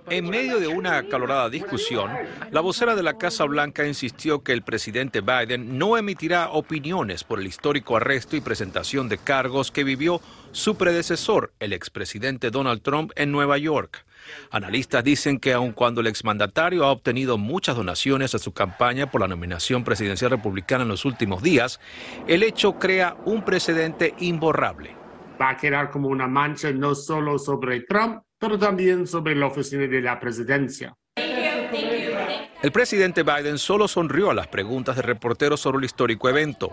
En 0.10 0.30
medio 0.30 0.60
de 0.60 0.68
una 0.68 0.98
acalorada 0.98 1.50
discusión, 1.50 2.12
la 2.52 2.62
vocera 2.62 2.96
de 2.96 3.04
la 3.04 3.18
Casa 3.18 3.46
Blanca 3.46 3.86
insistió 3.86 4.44
que 4.44 4.54
el 4.54 4.64
presidente 4.64 5.22
Biden 5.22 5.78
no 5.78 5.98
emitirá 5.98 6.50
opiniones 6.50 7.24
por 7.24 7.40
el 7.40 7.48
histórico 7.48 7.98
arresto 7.98 8.36
y 8.36 8.42
presentación 8.42 9.10
de 9.10 9.18
cargos 9.18 9.72
que 9.72 9.84
vivió 9.84 10.22
su 10.52 10.76
predecesor, 10.76 11.52
el 11.60 11.74
expresidente 11.74 12.52
Donald 12.52 12.82
Trump, 12.82 13.12
en 13.16 13.32
Nueva 13.32 13.58
York. 13.58 14.06
Analistas 14.52 15.04
dicen 15.04 15.40
que 15.40 15.54
aun 15.54 15.72
cuando 15.72 16.02
el 16.02 16.08
exmandatario 16.08 16.84
ha 16.84 16.92
obtenido 16.92 17.38
muchas 17.38 17.76
donaciones 17.76 18.36
a 18.36 18.40
su 18.40 18.54
campaña 18.54 19.10
por 19.10 19.22
la 19.22 19.28
nominación 19.28 19.84
presidencial 19.84 20.32
republicana 20.32 20.84
en 20.84 20.90
los 20.90 21.06
últimos 21.06 21.44
días, 21.44 21.80
el 22.28 22.44
hecho 22.44 22.80
crea 22.80 23.16
un 23.26 23.44
precedente 23.44 24.16
imborrable. 24.20 25.07
Va 25.40 25.52
a 25.52 25.58
quedar 25.58 25.92
como 25.92 26.08
una 26.10 26.28
mancha 26.28 26.72
no 26.72 26.96
solo 26.96 27.38
sobre 27.38 27.82
Trump, 27.82 28.24
pero 28.40 28.58
también 28.58 29.08
sobre 29.08 29.36
la 29.36 29.48
oficina 29.48 29.88
de 29.88 30.02
la 30.02 30.20
presidencia. 30.20 30.96
El 32.62 32.72
presidente 32.72 33.24
Biden 33.24 33.58
solo 33.58 33.88
sonrió 33.88 34.32
a 34.32 34.34
las 34.34 34.48
preguntas 34.48 34.96
de 34.96 35.04
reporteros 35.04 35.60
sobre 35.60 35.78
el 35.78 35.86
histórico 35.86 36.28
evento. 36.28 36.72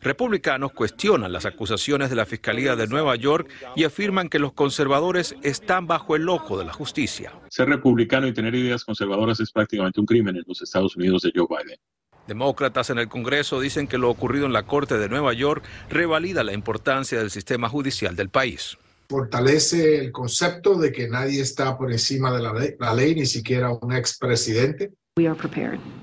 Republicanos 0.00 0.72
cuestionan 0.72 1.32
las 1.32 1.46
acusaciones 1.46 2.10
de 2.10 2.16
la 2.16 2.26
Fiscalía 2.26 2.76
de 2.76 2.86
Nueva 2.86 3.16
York 3.16 3.50
y 3.74 3.84
afirman 3.84 4.28
que 4.28 4.38
los 4.38 4.52
conservadores 4.52 5.34
están 5.42 5.86
bajo 5.86 6.14
el 6.14 6.28
ojo 6.28 6.58
de 6.58 6.66
la 6.66 6.72
justicia. 6.72 7.32
Ser 7.48 7.68
republicano 7.68 8.26
y 8.26 8.34
tener 8.34 8.54
ideas 8.54 8.84
conservadoras 8.84 9.40
es 9.40 9.50
prácticamente 9.50 10.00
un 10.00 10.06
crimen 10.06 10.36
en 10.36 10.44
los 10.46 10.60
Estados 10.60 10.94
Unidos 10.94 11.22
de 11.22 11.32
Joe 11.34 11.46
Biden. 11.48 11.78
Demócratas 12.26 12.90
en 12.90 12.98
el 12.98 13.08
Congreso 13.08 13.60
dicen 13.60 13.86
que 13.86 13.98
lo 13.98 14.10
ocurrido 14.10 14.46
en 14.46 14.52
la 14.52 14.64
Corte 14.64 14.98
de 14.98 15.08
Nueva 15.08 15.32
York 15.32 15.62
revalida 15.90 16.42
la 16.42 16.52
importancia 16.52 17.18
del 17.18 17.30
sistema 17.30 17.68
judicial 17.68 18.16
del 18.16 18.30
país. 18.30 18.78
Fortalece 19.10 19.98
el 19.98 20.12
concepto 20.12 20.78
de 20.78 20.90
que 20.90 21.08
nadie 21.08 21.42
está 21.42 21.76
por 21.76 21.92
encima 21.92 22.34
de 22.34 22.42
la 22.42 22.54
ley, 22.54 22.74
la 22.78 22.94
ley 22.94 23.14
ni 23.14 23.26
siquiera 23.26 23.70
un 23.70 23.92
expresidente. 23.92 24.92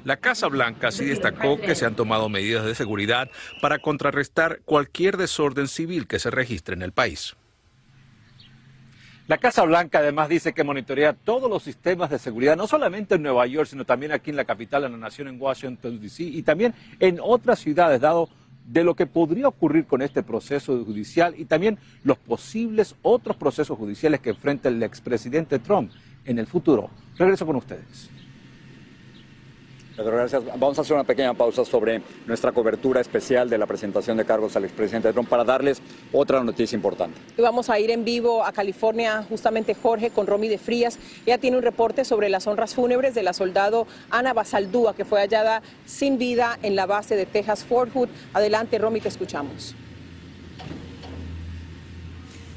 La 0.06 0.18
Casa 0.18 0.48
Blanca 0.48 0.92
sí 0.92 1.04
destacó 1.04 1.60
que 1.60 1.76
se 1.76 1.86
han 1.86 1.96
tomado 1.96 2.30
medidas 2.30 2.66
de 2.66 2.76
seguridad 2.76 3.30
para 3.62 3.80
contrarrestar 3.80 4.62
cualquier 4.64 5.18
desorden 5.18 5.68
civil 5.68 6.08
que 6.08 6.20
se 6.20 6.30
registre 6.30 6.76
en 6.76 6.82
el 6.82 6.94
país. 6.94 7.36
La 9.32 9.38
Casa 9.38 9.64
Blanca 9.64 10.00
además 10.00 10.28
dice 10.28 10.52
que 10.52 10.66
monitorea 10.66 11.14
todos 11.14 11.50
los 11.50 11.64
sistemas 11.64 12.10
de 12.10 12.20
seguridad, 12.20 12.58
no 12.58 12.68
solamente 12.68 13.16
en 13.16 13.24
Nueva 13.24 13.48
York, 13.48 13.70
sino 13.70 13.86
también 13.86 14.12
aquí 14.12 14.30
en 14.30 14.36
la 14.36 14.44
capital 14.44 14.82
de 14.82 14.90
la 14.90 14.98
nación, 14.98 15.30
en 15.30 15.42
Washington, 15.42 16.02
D.C., 16.02 16.24
y 16.24 16.42
también 16.42 16.74
en 17.00 17.18
otras 17.24 17.60
ciudades, 17.60 18.02
dado 18.02 18.28
de 18.68 18.84
lo 18.84 18.94
que 18.94 19.06
podría 19.06 19.48
ocurrir 19.48 19.86
con 19.86 20.02
este 20.02 20.22
proceso 20.22 20.84
judicial 20.84 21.34
y 21.38 21.46
también 21.46 21.78
los 22.04 22.18
posibles 22.18 22.94
otros 23.04 23.38
procesos 23.38 23.78
judiciales 23.78 24.20
que 24.20 24.32
enfrenta 24.32 24.68
el 24.68 24.84
expresidente 24.84 25.60
Trump 25.60 25.94
en 26.26 26.38
el 26.38 26.46
futuro. 26.46 26.90
Regreso 27.18 27.46
con 27.46 27.56
ustedes. 27.56 28.10
Pedro, 29.96 30.16
gracias. 30.16 30.44
Vamos 30.46 30.78
a 30.78 30.82
hacer 30.82 30.94
una 30.94 31.04
pequeña 31.04 31.34
pausa 31.34 31.66
sobre 31.66 32.02
nuestra 32.26 32.54
cobertura 32.54 33.02
especial 33.02 33.50
de 33.50 33.58
la 33.58 33.66
presentación 33.66 34.16
de 34.16 34.24
cargos 34.24 34.56
al 34.56 34.64
expresidente 34.64 35.12
Trump 35.12 35.28
para 35.28 35.44
darles 35.44 35.82
otra 36.14 36.42
noticia 36.44 36.76
importante. 36.76 37.20
Vamos 37.38 37.70
a 37.70 37.78
ir 37.78 37.92
en 37.92 38.06
vivo 38.06 38.46
a 38.46 38.54
California, 38.54 39.26
justamente 39.28 39.76
Jorge, 39.76 40.10
con 40.10 40.28
Romy 40.28 40.48
de 40.48 40.58
Frías. 40.58 40.98
Ella 41.26 41.38
tiene 41.38 41.58
un 41.58 41.64
reporte 41.64 42.06
sobre 42.06 42.30
las 42.30 42.48
honras 42.48 42.74
fúnebres 42.74 43.16
de 43.16 43.24
la 43.24 43.34
soldado 43.34 43.86
Ana 44.10 44.34
Basaldúa, 44.34 44.96
que 44.96 45.04
fue 45.04 45.20
hallada 45.20 45.62
sin 45.86 46.18
vida 46.18 46.58
en 46.64 46.76
la 46.76 46.86
base 46.86 47.18
de 47.18 47.26
Texas 47.26 47.66
Fort 47.66 47.92
Hood. 47.94 48.10
Adelante, 48.34 48.78
Romy, 48.78 49.02
te 49.02 49.10
escuchamos. 49.10 49.76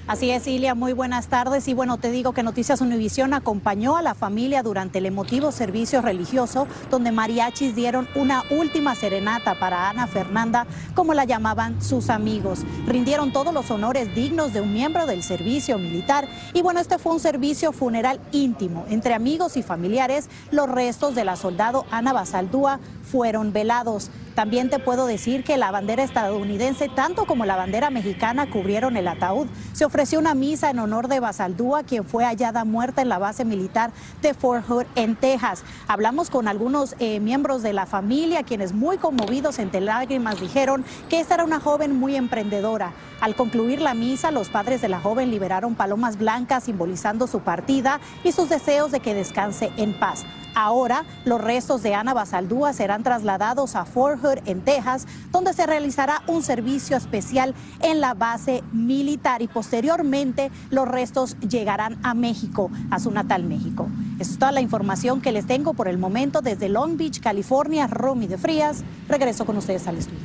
Así 0.07 0.31
es, 0.31 0.47
Ilia, 0.47 0.75
muy 0.75 0.93
buenas 0.93 1.29
tardes. 1.29 1.67
Y 1.67 1.73
bueno, 1.73 1.97
te 1.97 2.11
digo 2.11 2.35
que 2.35 2.43
Noticias 2.43 2.83
Univisión 2.83 3.33
acompañó 3.33 3.97
a 3.97 4.03
la 4.03 4.15
familia 4.15 4.63
durante 4.63 4.99
el 4.99 5.07
emotivo 5.07 5.51
servicio 5.51 6.03
religioso, 6.03 6.67
donde 6.91 7.11
mariachis 7.11 7.75
dieron 7.75 8.07
una 8.15 8.43
última 8.51 8.95
serenata 8.95 9.59
para 9.59 9.89
Ana 9.89 10.07
Fernanda, 10.07 10.67
como 10.95 11.15
la 11.15 11.25
llamaban 11.25 11.81
sus 11.81 12.11
amigos. 12.11 12.67
Rindieron 12.87 13.33
todos 13.33 13.55
los 13.55 13.71
honores 13.71 14.15
dignos 14.15 14.53
de 14.53 14.61
un 14.61 14.75
miembro 14.75 15.07
del 15.07 15.23
servicio 15.23 15.79
militar. 15.79 16.29
Y 16.53 16.61
bueno, 16.61 16.81
este 16.81 16.99
fue 16.99 17.15
un 17.15 17.21
servicio 17.21 17.73
funeral 17.73 18.21
íntimo. 18.31 18.85
Entre 18.91 19.15
amigos 19.15 19.57
y 19.57 19.63
familiares, 19.63 20.29
los 20.51 20.69
restos 20.69 21.15
de 21.15 21.25
la 21.25 21.37
soldado 21.37 21.87
Ana 21.91 22.13
Basaldúa 22.13 22.79
fueron 23.11 23.55
velados. 23.55 24.11
También 24.35 24.69
te 24.69 24.81
puedo 24.81 25.07
decir 25.07 25.45
que 25.45 25.57
la 25.57 25.71
bandera 25.71 26.03
estadounidense, 26.03 26.89
tanto 26.89 27.25
como 27.25 27.45
la 27.45 27.57
bandera 27.57 27.91
mexicana, 27.91 28.51
cubrieron 28.51 28.97
el 28.97 29.07
ataúd. 29.07 29.47
Se 29.73 29.85
ofreció 29.85 30.19
una 30.19 30.35
misa 30.35 30.71
en 30.71 30.81
honor 30.81 31.07
de 31.07 31.21
Basaldúa, 31.21 31.85
quien 31.85 32.05
fue 32.05 32.25
hallada 32.25 32.65
muerta 32.65 33.03
en 33.03 33.09
la 33.09 33.19
base 33.19 33.45
militar 33.45 33.93
de 34.23 34.35
Fort 34.35 34.67
Hood, 34.67 34.87
en 34.97 35.15
Texas. 35.15 35.63
Hablamos 35.87 36.31
con 36.31 36.49
algunos 36.49 36.97
eh, 36.99 37.21
miembros 37.21 37.63
de 37.63 37.73
la 37.73 37.87
familia, 37.87 38.43
quienes 38.43 38.73
muy 38.73 38.99
conmovidos 38.99 39.59
entre 39.61 39.81
lágrimas 39.81 40.41
dijeron 40.41 40.85
que 41.09 41.21
esta 41.21 41.35
era 41.35 41.45
una 41.45 41.61
joven 41.61 41.95
muy 41.95 42.17
emprendedora. 42.17 42.93
Al 43.21 43.37
concluir 43.37 43.81
la 43.81 43.95
misa, 43.95 44.33
los 44.33 44.49
padres 44.49 44.83
de 44.83 44.89
la 44.89 45.01
joven 45.01 45.31
liberaron 45.31 45.77
palomas 45.77 46.19
blancas 46.19 46.65
simbolizando 46.65 47.27
su 47.27 47.41
partida 47.41 48.01
y 48.25 48.33
sus 48.33 48.49
deseos 48.49 48.91
de 48.91 49.01
que 49.01 49.15
descanse 49.15 49.71
en 49.77 49.95
paz. 49.95 50.25
Ahora, 50.55 51.05
los 51.25 51.41
restos 51.41 51.83
de 51.83 51.95
Ana 51.95 52.15
Basaldúa 52.15 52.73
serán 52.73 53.03
trasladados 53.03 53.75
a 53.75 53.85
Fort 53.85 54.23
Hood, 54.23 54.39
en 54.47 54.61
Texas, 54.61 55.07
donde 55.33 55.53
se 55.53 55.67
realizará 55.67 56.23
un 56.27 56.43
servicio 56.43 56.97
especial 56.97 57.55
en 57.81 58.01
la 58.01 58.15
base 58.15 58.63
militar 58.73 59.43
y 59.43 59.49
posteriormente 59.49 60.51
los 60.71 60.87
restos 60.87 61.37
llegarán 61.41 61.99
a 62.03 62.15
México, 62.15 62.71
a 62.91 63.01
su 63.01 63.11
natal 63.11 63.45
México. 63.45 63.89
Es 64.19 64.39
toda 64.39 64.53
la 64.53 64.61
información 64.61 65.21
que 65.21 65.33
les 65.33 65.47
tengo 65.47 65.75
por 65.75 65.89
el 65.89 65.99
momento 65.99 66.41
desde 66.41 66.69
Long 66.69 66.97
Beach, 66.97 67.21
California. 67.21 67.87
Romy 67.89 68.27
de 68.27 68.39
Frías, 68.39 68.85
regreso 69.09 69.45
con 69.45 69.57
ustedes 69.57 69.87
al 69.87 69.99
estudio. 69.99 70.21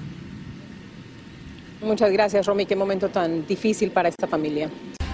Muchas 1.81 2.11
gracias, 2.11 2.45
Romy. 2.45 2.65
Qué 2.65 2.75
momento 2.75 3.09
tan 3.09 3.47
difícil 3.47 3.91
para 3.91 4.09
esta 4.09 4.27
familia. 4.27 4.69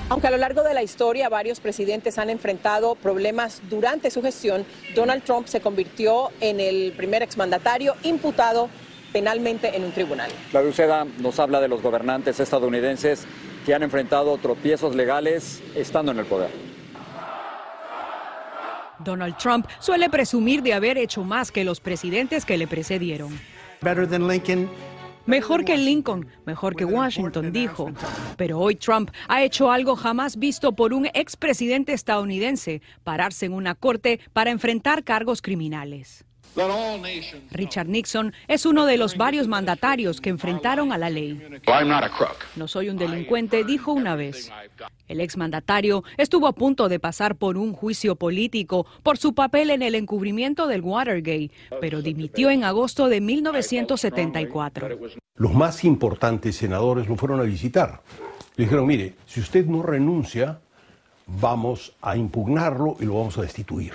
Aunque 0.08 0.28
a 0.28 0.32
lo 0.32 0.38
largo 0.38 0.62
de 0.62 0.76
la 0.76 0.84
historia 0.84 1.30
varios 1.30 1.60
presidentes 1.60 2.20
han 2.20 2.30
enfrentado 2.30 2.94
problemas 2.94 3.62
durante 3.70 4.12
su 4.12 4.22
gestión, 4.22 4.64
Donald 4.94 5.24
Trump 5.24 5.48
se 5.48 5.62
convirtió 5.62 6.30
en 6.42 6.60
el 6.60 6.94
primer 6.96 7.24
exmandatario 7.24 7.96
imputado 8.04 8.70
penalmente 9.12 9.76
en 9.76 9.84
un 9.84 9.92
tribunal. 9.92 10.30
Claudia 10.52 10.70
Uceda 10.70 11.08
nos 11.20 11.40
habla 11.40 11.60
de 11.60 11.70
los 11.70 11.82
gobernantes 11.82 12.40
estadounidenses 12.40 13.26
que 13.66 13.74
han 13.74 13.82
enfrentado 13.82 14.38
tropiezos 14.38 14.96
legales 14.96 15.64
estando 15.74 16.12
en 16.12 16.20
el 16.20 16.26
poder. 16.26 16.52
Donald 19.00 19.38
Trump 19.38 19.68
suele 19.80 20.10
presumir 20.10 20.62
de 20.62 20.74
haber 20.74 21.00
hecho 21.00 21.24
más 21.24 21.52
que 21.52 21.64
los 21.64 21.80
presidentes 21.80 22.46
que 22.46 22.58
le 22.58 22.68
precedieron. 22.68 23.40
Mejor 25.26 25.66
que 25.66 25.76
Lincoln, 25.78 26.28
mejor 26.46 26.76
que 26.76 26.86
Washington, 26.86 27.52
dijo. 27.52 27.92
Pero 28.38 28.60
hoy 28.60 28.76
Trump 28.76 29.10
ha 29.28 29.44
hecho 29.44 29.72
algo 29.72 29.96
jamás 29.96 30.38
visto 30.38 30.74
por 30.74 30.94
un 30.94 31.08
expresidente 31.14 31.94
estadounidense, 31.94 32.82
pararse 33.04 33.48
en 33.48 33.54
una 33.54 33.74
corte 33.74 34.20
para 34.34 34.52
enfrentar 34.52 35.04
cargos 35.04 35.42
criminales. 35.42 36.25
Richard 37.52 37.88
Nixon 37.88 38.34
es 38.48 38.66
uno 38.66 38.86
de 38.86 38.98
los 38.98 39.18
varios 39.18 39.48
mandatarios 39.48 40.22
que 40.22 40.30
enfrentaron 40.30 40.92
a 40.92 40.98
la 40.98 41.10
ley. 41.10 41.42
No 42.56 42.68
soy 42.68 42.90
un 42.90 42.98
delincuente, 42.98 43.64
dijo 43.64 43.92
una 43.92 44.16
vez. 44.16 44.52
El 45.08 45.20
exmandatario 45.22 46.04
estuvo 46.18 46.48
a 46.48 46.54
punto 46.54 46.88
de 46.90 47.00
pasar 47.00 47.36
por 47.36 47.58
un 47.58 47.74
juicio 47.74 48.16
político 48.16 48.86
por 49.04 49.18
su 49.18 49.34
papel 49.34 49.70
en 49.70 49.82
el 49.82 49.96
encubrimiento 49.96 50.68
del 50.68 50.82
Watergate, 50.82 51.52
pero 51.82 52.02
dimitió 52.02 52.50
en 52.50 52.64
agosto 52.64 53.10
de 53.10 53.22
1974. 53.22 55.00
Los 55.36 55.54
más 55.54 55.84
importantes 55.84 56.56
senadores 56.56 57.08
lo 57.08 57.16
fueron 57.18 57.42
a 57.42 57.44
visitar. 57.44 58.02
Le 58.56 58.64
dijeron, 58.64 58.88
mire, 58.88 59.16
si 59.26 59.42
usted 59.42 59.66
no 59.66 59.84
renuncia, 59.84 60.60
vamos 61.28 61.94
a 62.02 62.16
impugnarlo 62.16 62.96
y 63.00 63.06
lo 63.06 63.16
vamos 63.16 63.38
a 63.38 63.42
destituir. 63.42 63.94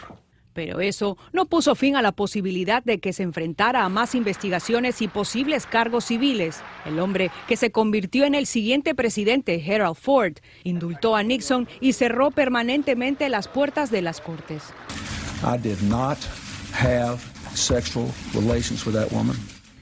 Pero 0.52 0.80
eso 0.80 1.16
no 1.32 1.46
puso 1.46 1.74
fin 1.74 1.96
a 1.96 2.02
la 2.02 2.12
posibilidad 2.12 2.82
de 2.82 2.98
que 2.98 3.12
se 3.12 3.22
enfrentara 3.22 3.84
a 3.84 3.88
más 3.88 4.14
investigaciones 4.14 5.00
y 5.02 5.08
posibles 5.08 5.66
cargos 5.66 6.06
civiles. 6.06 6.60
El 6.84 6.98
hombre 6.98 7.30
que 7.46 7.56
se 7.56 7.70
convirtió 7.70 8.24
en 8.24 8.34
el 8.34 8.46
siguiente 8.46 8.94
presidente, 8.94 9.60
Gerald 9.60 9.96
Ford, 9.96 10.34
indultó 10.64 11.14
a 11.16 11.22
Nixon 11.22 11.68
y 11.80 11.92
cerró 11.92 12.30
permanentemente 12.30 13.28
las 13.28 13.48
puertas 13.48 13.90
de 13.90 14.02
las 14.02 14.20
cortes. 14.20 14.62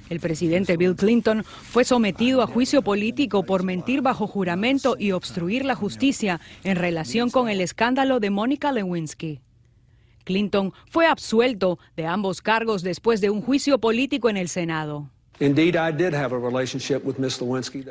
El 0.08 0.20
presidente 0.20 0.76
Bill 0.76 0.96
Clinton 0.96 1.44
fue 1.44 1.84
sometido 1.84 2.42
a 2.42 2.46
juicio 2.46 2.82
político 2.82 3.42
por 3.42 3.62
mentir 3.62 4.00
bajo 4.00 4.26
juramento 4.26 4.96
y 4.98 5.12
obstruir 5.12 5.64
la 5.64 5.74
justicia 5.74 6.40
en 6.64 6.76
relación 6.76 7.30
con 7.30 7.48
el 7.48 7.60
escándalo 7.60 8.20
de 8.20 8.30
Mónica 8.30 8.72
Lewinsky. 8.72 9.40
Clinton 10.28 10.74
fue 10.90 11.06
absuelto 11.06 11.78
de 11.96 12.04
ambos 12.04 12.42
cargos 12.42 12.82
después 12.82 13.22
de 13.22 13.30
un 13.30 13.40
juicio 13.40 13.78
político 13.78 14.28
en 14.28 14.36
el 14.36 14.50
Senado. 14.50 15.08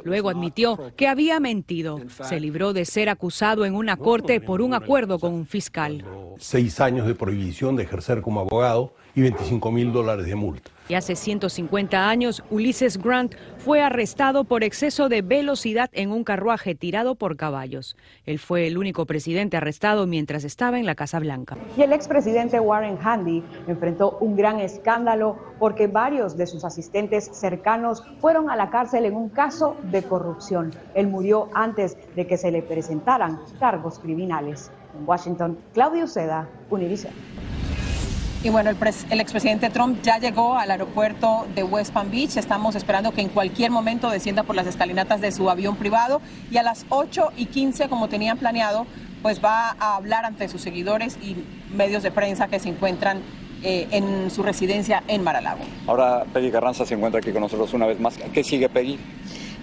Luego 0.03 0.29
admitió 0.29 0.93
que 0.95 1.07
había 1.07 1.39
mentido. 1.39 1.99
Se 2.29 2.39
libró 2.39 2.73
de 2.73 2.85
ser 2.85 3.09
acusado 3.09 3.65
en 3.65 3.73
una 3.73 3.97
corte 3.97 4.39
por 4.39 4.61
un 4.61 4.75
acuerdo 4.75 5.17
con 5.17 5.33
un 5.33 5.47
fiscal. 5.47 6.05
Seis 6.37 6.79
años 6.79 7.07
de 7.07 7.15
prohibición 7.15 7.75
de 7.75 7.83
ejercer 7.83 8.21
como 8.21 8.41
abogado 8.41 8.93
y 9.15 9.21
25 9.21 9.71
mil 9.71 9.91
dólares 9.91 10.27
de 10.27 10.35
multa. 10.35 10.69
Y 10.89 10.93
hace 10.93 11.15
150 11.17 12.09
años, 12.09 12.43
Ulysses 12.49 12.97
Grant 12.97 13.35
fue 13.57 13.81
arrestado 13.81 14.45
por 14.45 14.63
exceso 14.63 15.09
de 15.09 15.21
velocidad 15.21 15.89
en 15.91 16.11
un 16.11 16.23
carruaje 16.23 16.75
tirado 16.75 17.15
por 17.15 17.35
caballos. 17.35 17.97
Él 18.25 18.39
fue 18.39 18.67
el 18.67 18.77
único 18.77 19.05
presidente 19.05 19.57
arrestado 19.57 20.07
mientras 20.07 20.45
estaba 20.45 20.79
en 20.79 20.85
la 20.85 20.95
Casa 20.95 21.19
Blanca. 21.19 21.57
Y 21.75 21.81
el 21.81 21.91
expresidente 21.91 22.59
Warren 22.59 22.97
Handy 23.03 23.43
enfrentó 23.67 24.17
un 24.21 24.37
gran 24.37 24.59
escándalo 24.59 25.37
porque 25.59 25.87
varios 25.87 26.37
de 26.37 26.47
sus 26.47 26.63
asistentes 26.63 27.29
cercanos 27.33 28.03
fueron 28.21 28.49
a 28.49 28.55
la 28.55 28.69
cárcel 28.69 29.05
en 29.05 29.15
un 29.15 29.27
caso 29.27 29.75
de 29.91 30.03
corrupción. 30.03 30.71
Él 30.95 31.07
murió 31.07 31.49
antes 31.53 31.97
de 32.15 32.25
que 32.25 32.37
se 32.37 32.51
le 32.51 32.61
presentaran 32.61 33.41
cargos 33.59 33.99
criminales. 33.99 34.71
En 34.97 35.07
Washington, 35.07 35.57
Claudio 35.73 36.07
Seda, 36.07 36.47
Univision. 36.69 37.13
Y 38.47 38.49
bueno, 38.49 38.69
el, 38.69 39.19
expresidente 39.19 39.69
Trump 39.69 40.01
ya 40.03 40.19
llegó 40.19 40.55
al 40.57 40.71
aeropuerto 40.71 41.45
de 41.53 41.63
West 41.63 41.91
Palm 41.91 42.09
Beach. 42.09 42.37
Estamos 42.37 42.75
esperando 42.75 43.11
que 43.11 43.19
en 43.19 43.27
cualquier 43.27 43.71
momento 43.71 44.09
descienda 44.09 44.43
por 44.43 44.55
las 44.55 44.65
escalinatas 44.67 45.19
de 45.19 45.33
su 45.33 45.49
avión 45.49 45.75
privado 45.75 46.21
y 46.49 46.55
a 46.55 46.63
las 46.63 46.85
8 46.87 47.33
y 47.35 47.47
15, 47.47 47.89
como 47.89 48.07
tenían 48.07 48.37
planeado, 48.37 48.87
pues 49.21 49.43
va 49.43 49.75
a 49.77 49.97
hablar 49.97 50.23
ante 50.23 50.47
sus 50.47 50.61
seguidores 50.61 51.17
y 51.21 51.35
medios 51.75 52.03
de 52.03 52.11
prensa 52.11 52.47
que 52.47 52.57
se 52.59 52.69
encuentran 52.69 53.19
eh, 53.63 53.89
en 53.91 54.31
su 54.31 54.43
residencia 54.43 55.03
en 55.09 55.25
Maralago. 55.25 55.65
Ahora 55.85 56.23
Peggy 56.31 56.49
Carranza 56.49 56.85
se 56.85 56.93
encuentra 56.93 57.19
aquí 57.19 57.33
con 57.33 57.41
nosotros 57.41 57.73
una 57.73 57.85
vez 57.85 57.99
más. 57.99 58.17
¿Qué 58.31 58.45
sigue 58.45 58.69
Peggy? 58.69 58.97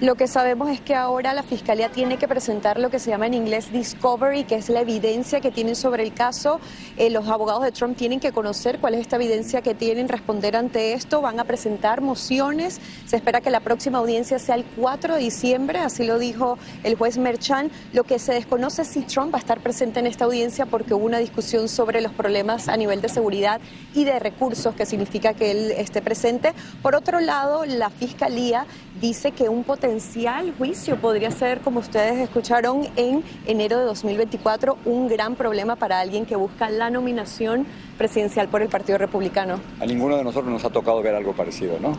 Lo 0.00 0.16
que 0.16 0.26
sabemos 0.26 0.70
es 0.70 0.80
que 0.80 0.96
ahora 0.96 1.32
la 1.34 1.44
Fiscalía 1.44 1.88
tiene 1.88 2.16
que 2.16 2.26
presentar 2.26 2.80
lo 2.80 2.90
que 2.90 2.98
se 2.98 3.10
llama 3.10 3.28
en 3.28 3.34
inglés 3.34 3.70
discovery, 3.70 4.42
que 4.42 4.56
es 4.56 4.68
la 4.68 4.80
evidencia 4.80 5.40
que 5.40 5.52
tienen 5.52 5.76
sobre 5.76 6.02
el 6.02 6.12
caso. 6.12 6.58
Eh, 6.96 7.10
los 7.10 7.28
abogados 7.28 7.62
de 7.62 7.70
Trump 7.70 7.96
tienen 7.96 8.18
que 8.18 8.32
conocer 8.32 8.80
cuál 8.80 8.94
es 8.94 9.02
esta 9.02 9.14
evidencia 9.16 9.62
que 9.62 9.72
tienen, 9.72 10.08
responder 10.08 10.56
ante 10.56 10.94
esto. 10.94 11.20
Van 11.20 11.38
a 11.38 11.44
presentar 11.44 12.00
mociones. 12.00 12.80
Se 13.06 13.14
espera 13.14 13.40
que 13.40 13.50
la 13.50 13.60
próxima 13.60 13.98
audiencia 13.98 14.40
sea 14.40 14.56
el 14.56 14.64
4 14.64 15.14
de 15.14 15.20
diciembre, 15.20 15.78
así 15.78 16.02
lo 16.02 16.18
dijo 16.18 16.58
el 16.82 16.96
juez 16.96 17.16
Merchan. 17.16 17.70
Lo 17.92 18.02
que 18.02 18.18
se 18.18 18.34
desconoce 18.34 18.82
es 18.82 18.88
si 18.88 19.02
Trump 19.02 19.32
va 19.32 19.38
a 19.38 19.40
estar 19.40 19.60
presente 19.60 20.00
en 20.00 20.08
esta 20.08 20.24
audiencia 20.24 20.66
porque 20.66 20.92
hubo 20.94 21.06
una 21.06 21.18
discusión 21.18 21.68
sobre 21.68 22.00
los 22.00 22.10
problemas 22.12 22.66
a 22.66 22.76
nivel 22.76 23.00
de 23.00 23.08
seguridad 23.08 23.60
y 23.94 24.02
de 24.02 24.18
recursos, 24.18 24.74
que 24.74 24.86
significa 24.86 25.34
que 25.34 25.52
él 25.52 25.70
esté 25.70 26.02
presente. 26.02 26.52
Por 26.82 26.96
otro 26.96 27.20
lado, 27.20 27.64
la 27.64 27.90
Fiscalía 27.90 28.66
dice 29.08 29.32
que 29.32 29.50
un 29.50 29.64
potencial 29.64 30.54
juicio 30.56 30.96
podría 30.96 31.30
ser, 31.30 31.60
como 31.60 31.80
ustedes 31.80 32.18
escucharon, 32.20 32.88
en 32.96 33.22
enero 33.46 33.78
de 33.78 33.84
2024, 33.84 34.78
un 34.86 35.08
gran 35.08 35.34
problema 35.34 35.76
para 35.76 36.00
alguien 36.00 36.24
que 36.24 36.36
busca 36.36 36.70
la 36.70 36.88
nominación 36.88 37.66
presidencial 37.98 38.48
por 38.48 38.62
el 38.62 38.68
Partido 38.70 38.96
Republicano. 38.96 39.60
A 39.78 39.84
ninguno 39.84 40.16
de 40.16 40.24
nosotros 40.24 40.50
nos 40.50 40.64
ha 40.64 40.70
tocado 40.70 41.02
ver 41.02 41.14
algo 41.14 41.34
parecido, 41.34 41.78
¿no? 41.78 41.92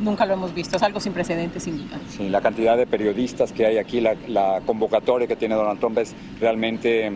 Nunca 0.00 0.24
lo 0.24 0.34
hemos 0.34 0.54
visto, 0.54 0.76
es 0.76 0.82
algo 0.84 1.00
sin 1.00 1.12
precedentes, 1.12 1.64
sin 1.64 1.78
duda. 1.78 1.98
Sí, 2.08 2.28
la 2.28 2.40
cantidad 2.40 2.76
de 2.76 2.86
periodistas 2.86 3.50
que 3.50 3.66
hay 3.66 3.78
aquí, 3.78 4.00
la, 4.00 4.60
convocatoria 4.64 5.26
que 5.26 5.34
tiene 5.34 5.56
Donald 5.56 5.80
Trump 5.80 5.98
es 5.98 6.14
realmente 6.38 7.08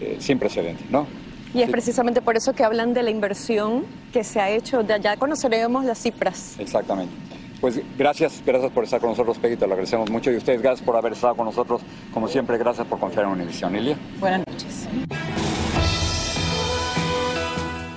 eh, 0.00 0.16
sin 0.18 0.40
precedentes, 0.40 0.90
¿no? 0.90 1.06
Y 1.54 1.62
es 1.62 1.70
precisamente 1.70 2.20
por 2.20 2.36
eso 2.36 2.52
que 2.52 2.64
hablan 2.64 2.94
de 2.94 3.04
la 3.04 3.10
inversión 3.10 3.84
que 4.12 4.24
se 4.24 4.40
ha 4.40 4.50
hecho, 4.50 4.82
ya 4.82 5.16
conoceremos 5.16 5.84
las 5.84 5.98
cifras. 5.98 6.56
Exactamente. 6.58 7.12
Pues 7.60 7.80
gracias, 7.98 8.42
gracias 8.44 8.72
por 8.72 8.84
estar 8.84 9.00
con 9.00 9.10
nosotros, 9.10 9.38
Peggy, 9.38 9.56
te 9.56 9.66
lo 9.66 9.74
agradecemos 9.74 10.10
mucho. 10.10 10.30
Y 10.30 10.36
ustedes, 10.36 10.62
gracias 10.62 10.84
por 10.84 10.96
haber 10.96 11.12
estado 11.12 11.34
con 11.36 11.44
nosotros. 11.44 11.82
Como 12.12 12.26
siempre, 12.26 12.56
gracias 12.56 12.86
por 12.86 12.98
confiar 12.98 13.26
en 13.26 13.32
Univision. 13.32 13.76
Ilia. 13.76 13.98
Buenas 14.18 14.42
noches. 14.46 14.88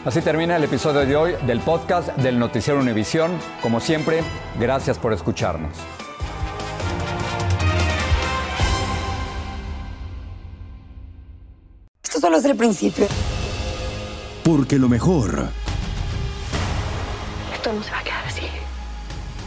Así 0.06 0.22
termina 0.22 0.58
el 0.58 0.64
episodio 0.66 1.06
de 1.06 1.16
hoy 1.16 1.34
del 1.48 1.62
podcast 1.62 2.10
del 2.18 2.38
Noticiero 2.38 2.78
Univisión. 2.82 3.32
Como 3.62 3.80
siempre, 3.80 4.22
gracias 4.60 5.00
por 5.00 5.14
escucharnos. 5.14 5.72
Esto 12.04 12.20
solo 12.20 12.36
es 12.36 12.44
el 12.44 12.58
principio. 12.58 13.08
Porque 14.44 14.78
lo 14.78 14.90
mejor. 14.90 15.48
Esto 17.54 17.72
no 17.72 17.82
se 17.82 17.92
va 17.92 18.00
a 18.00 18.04
quedar 18.04 18.23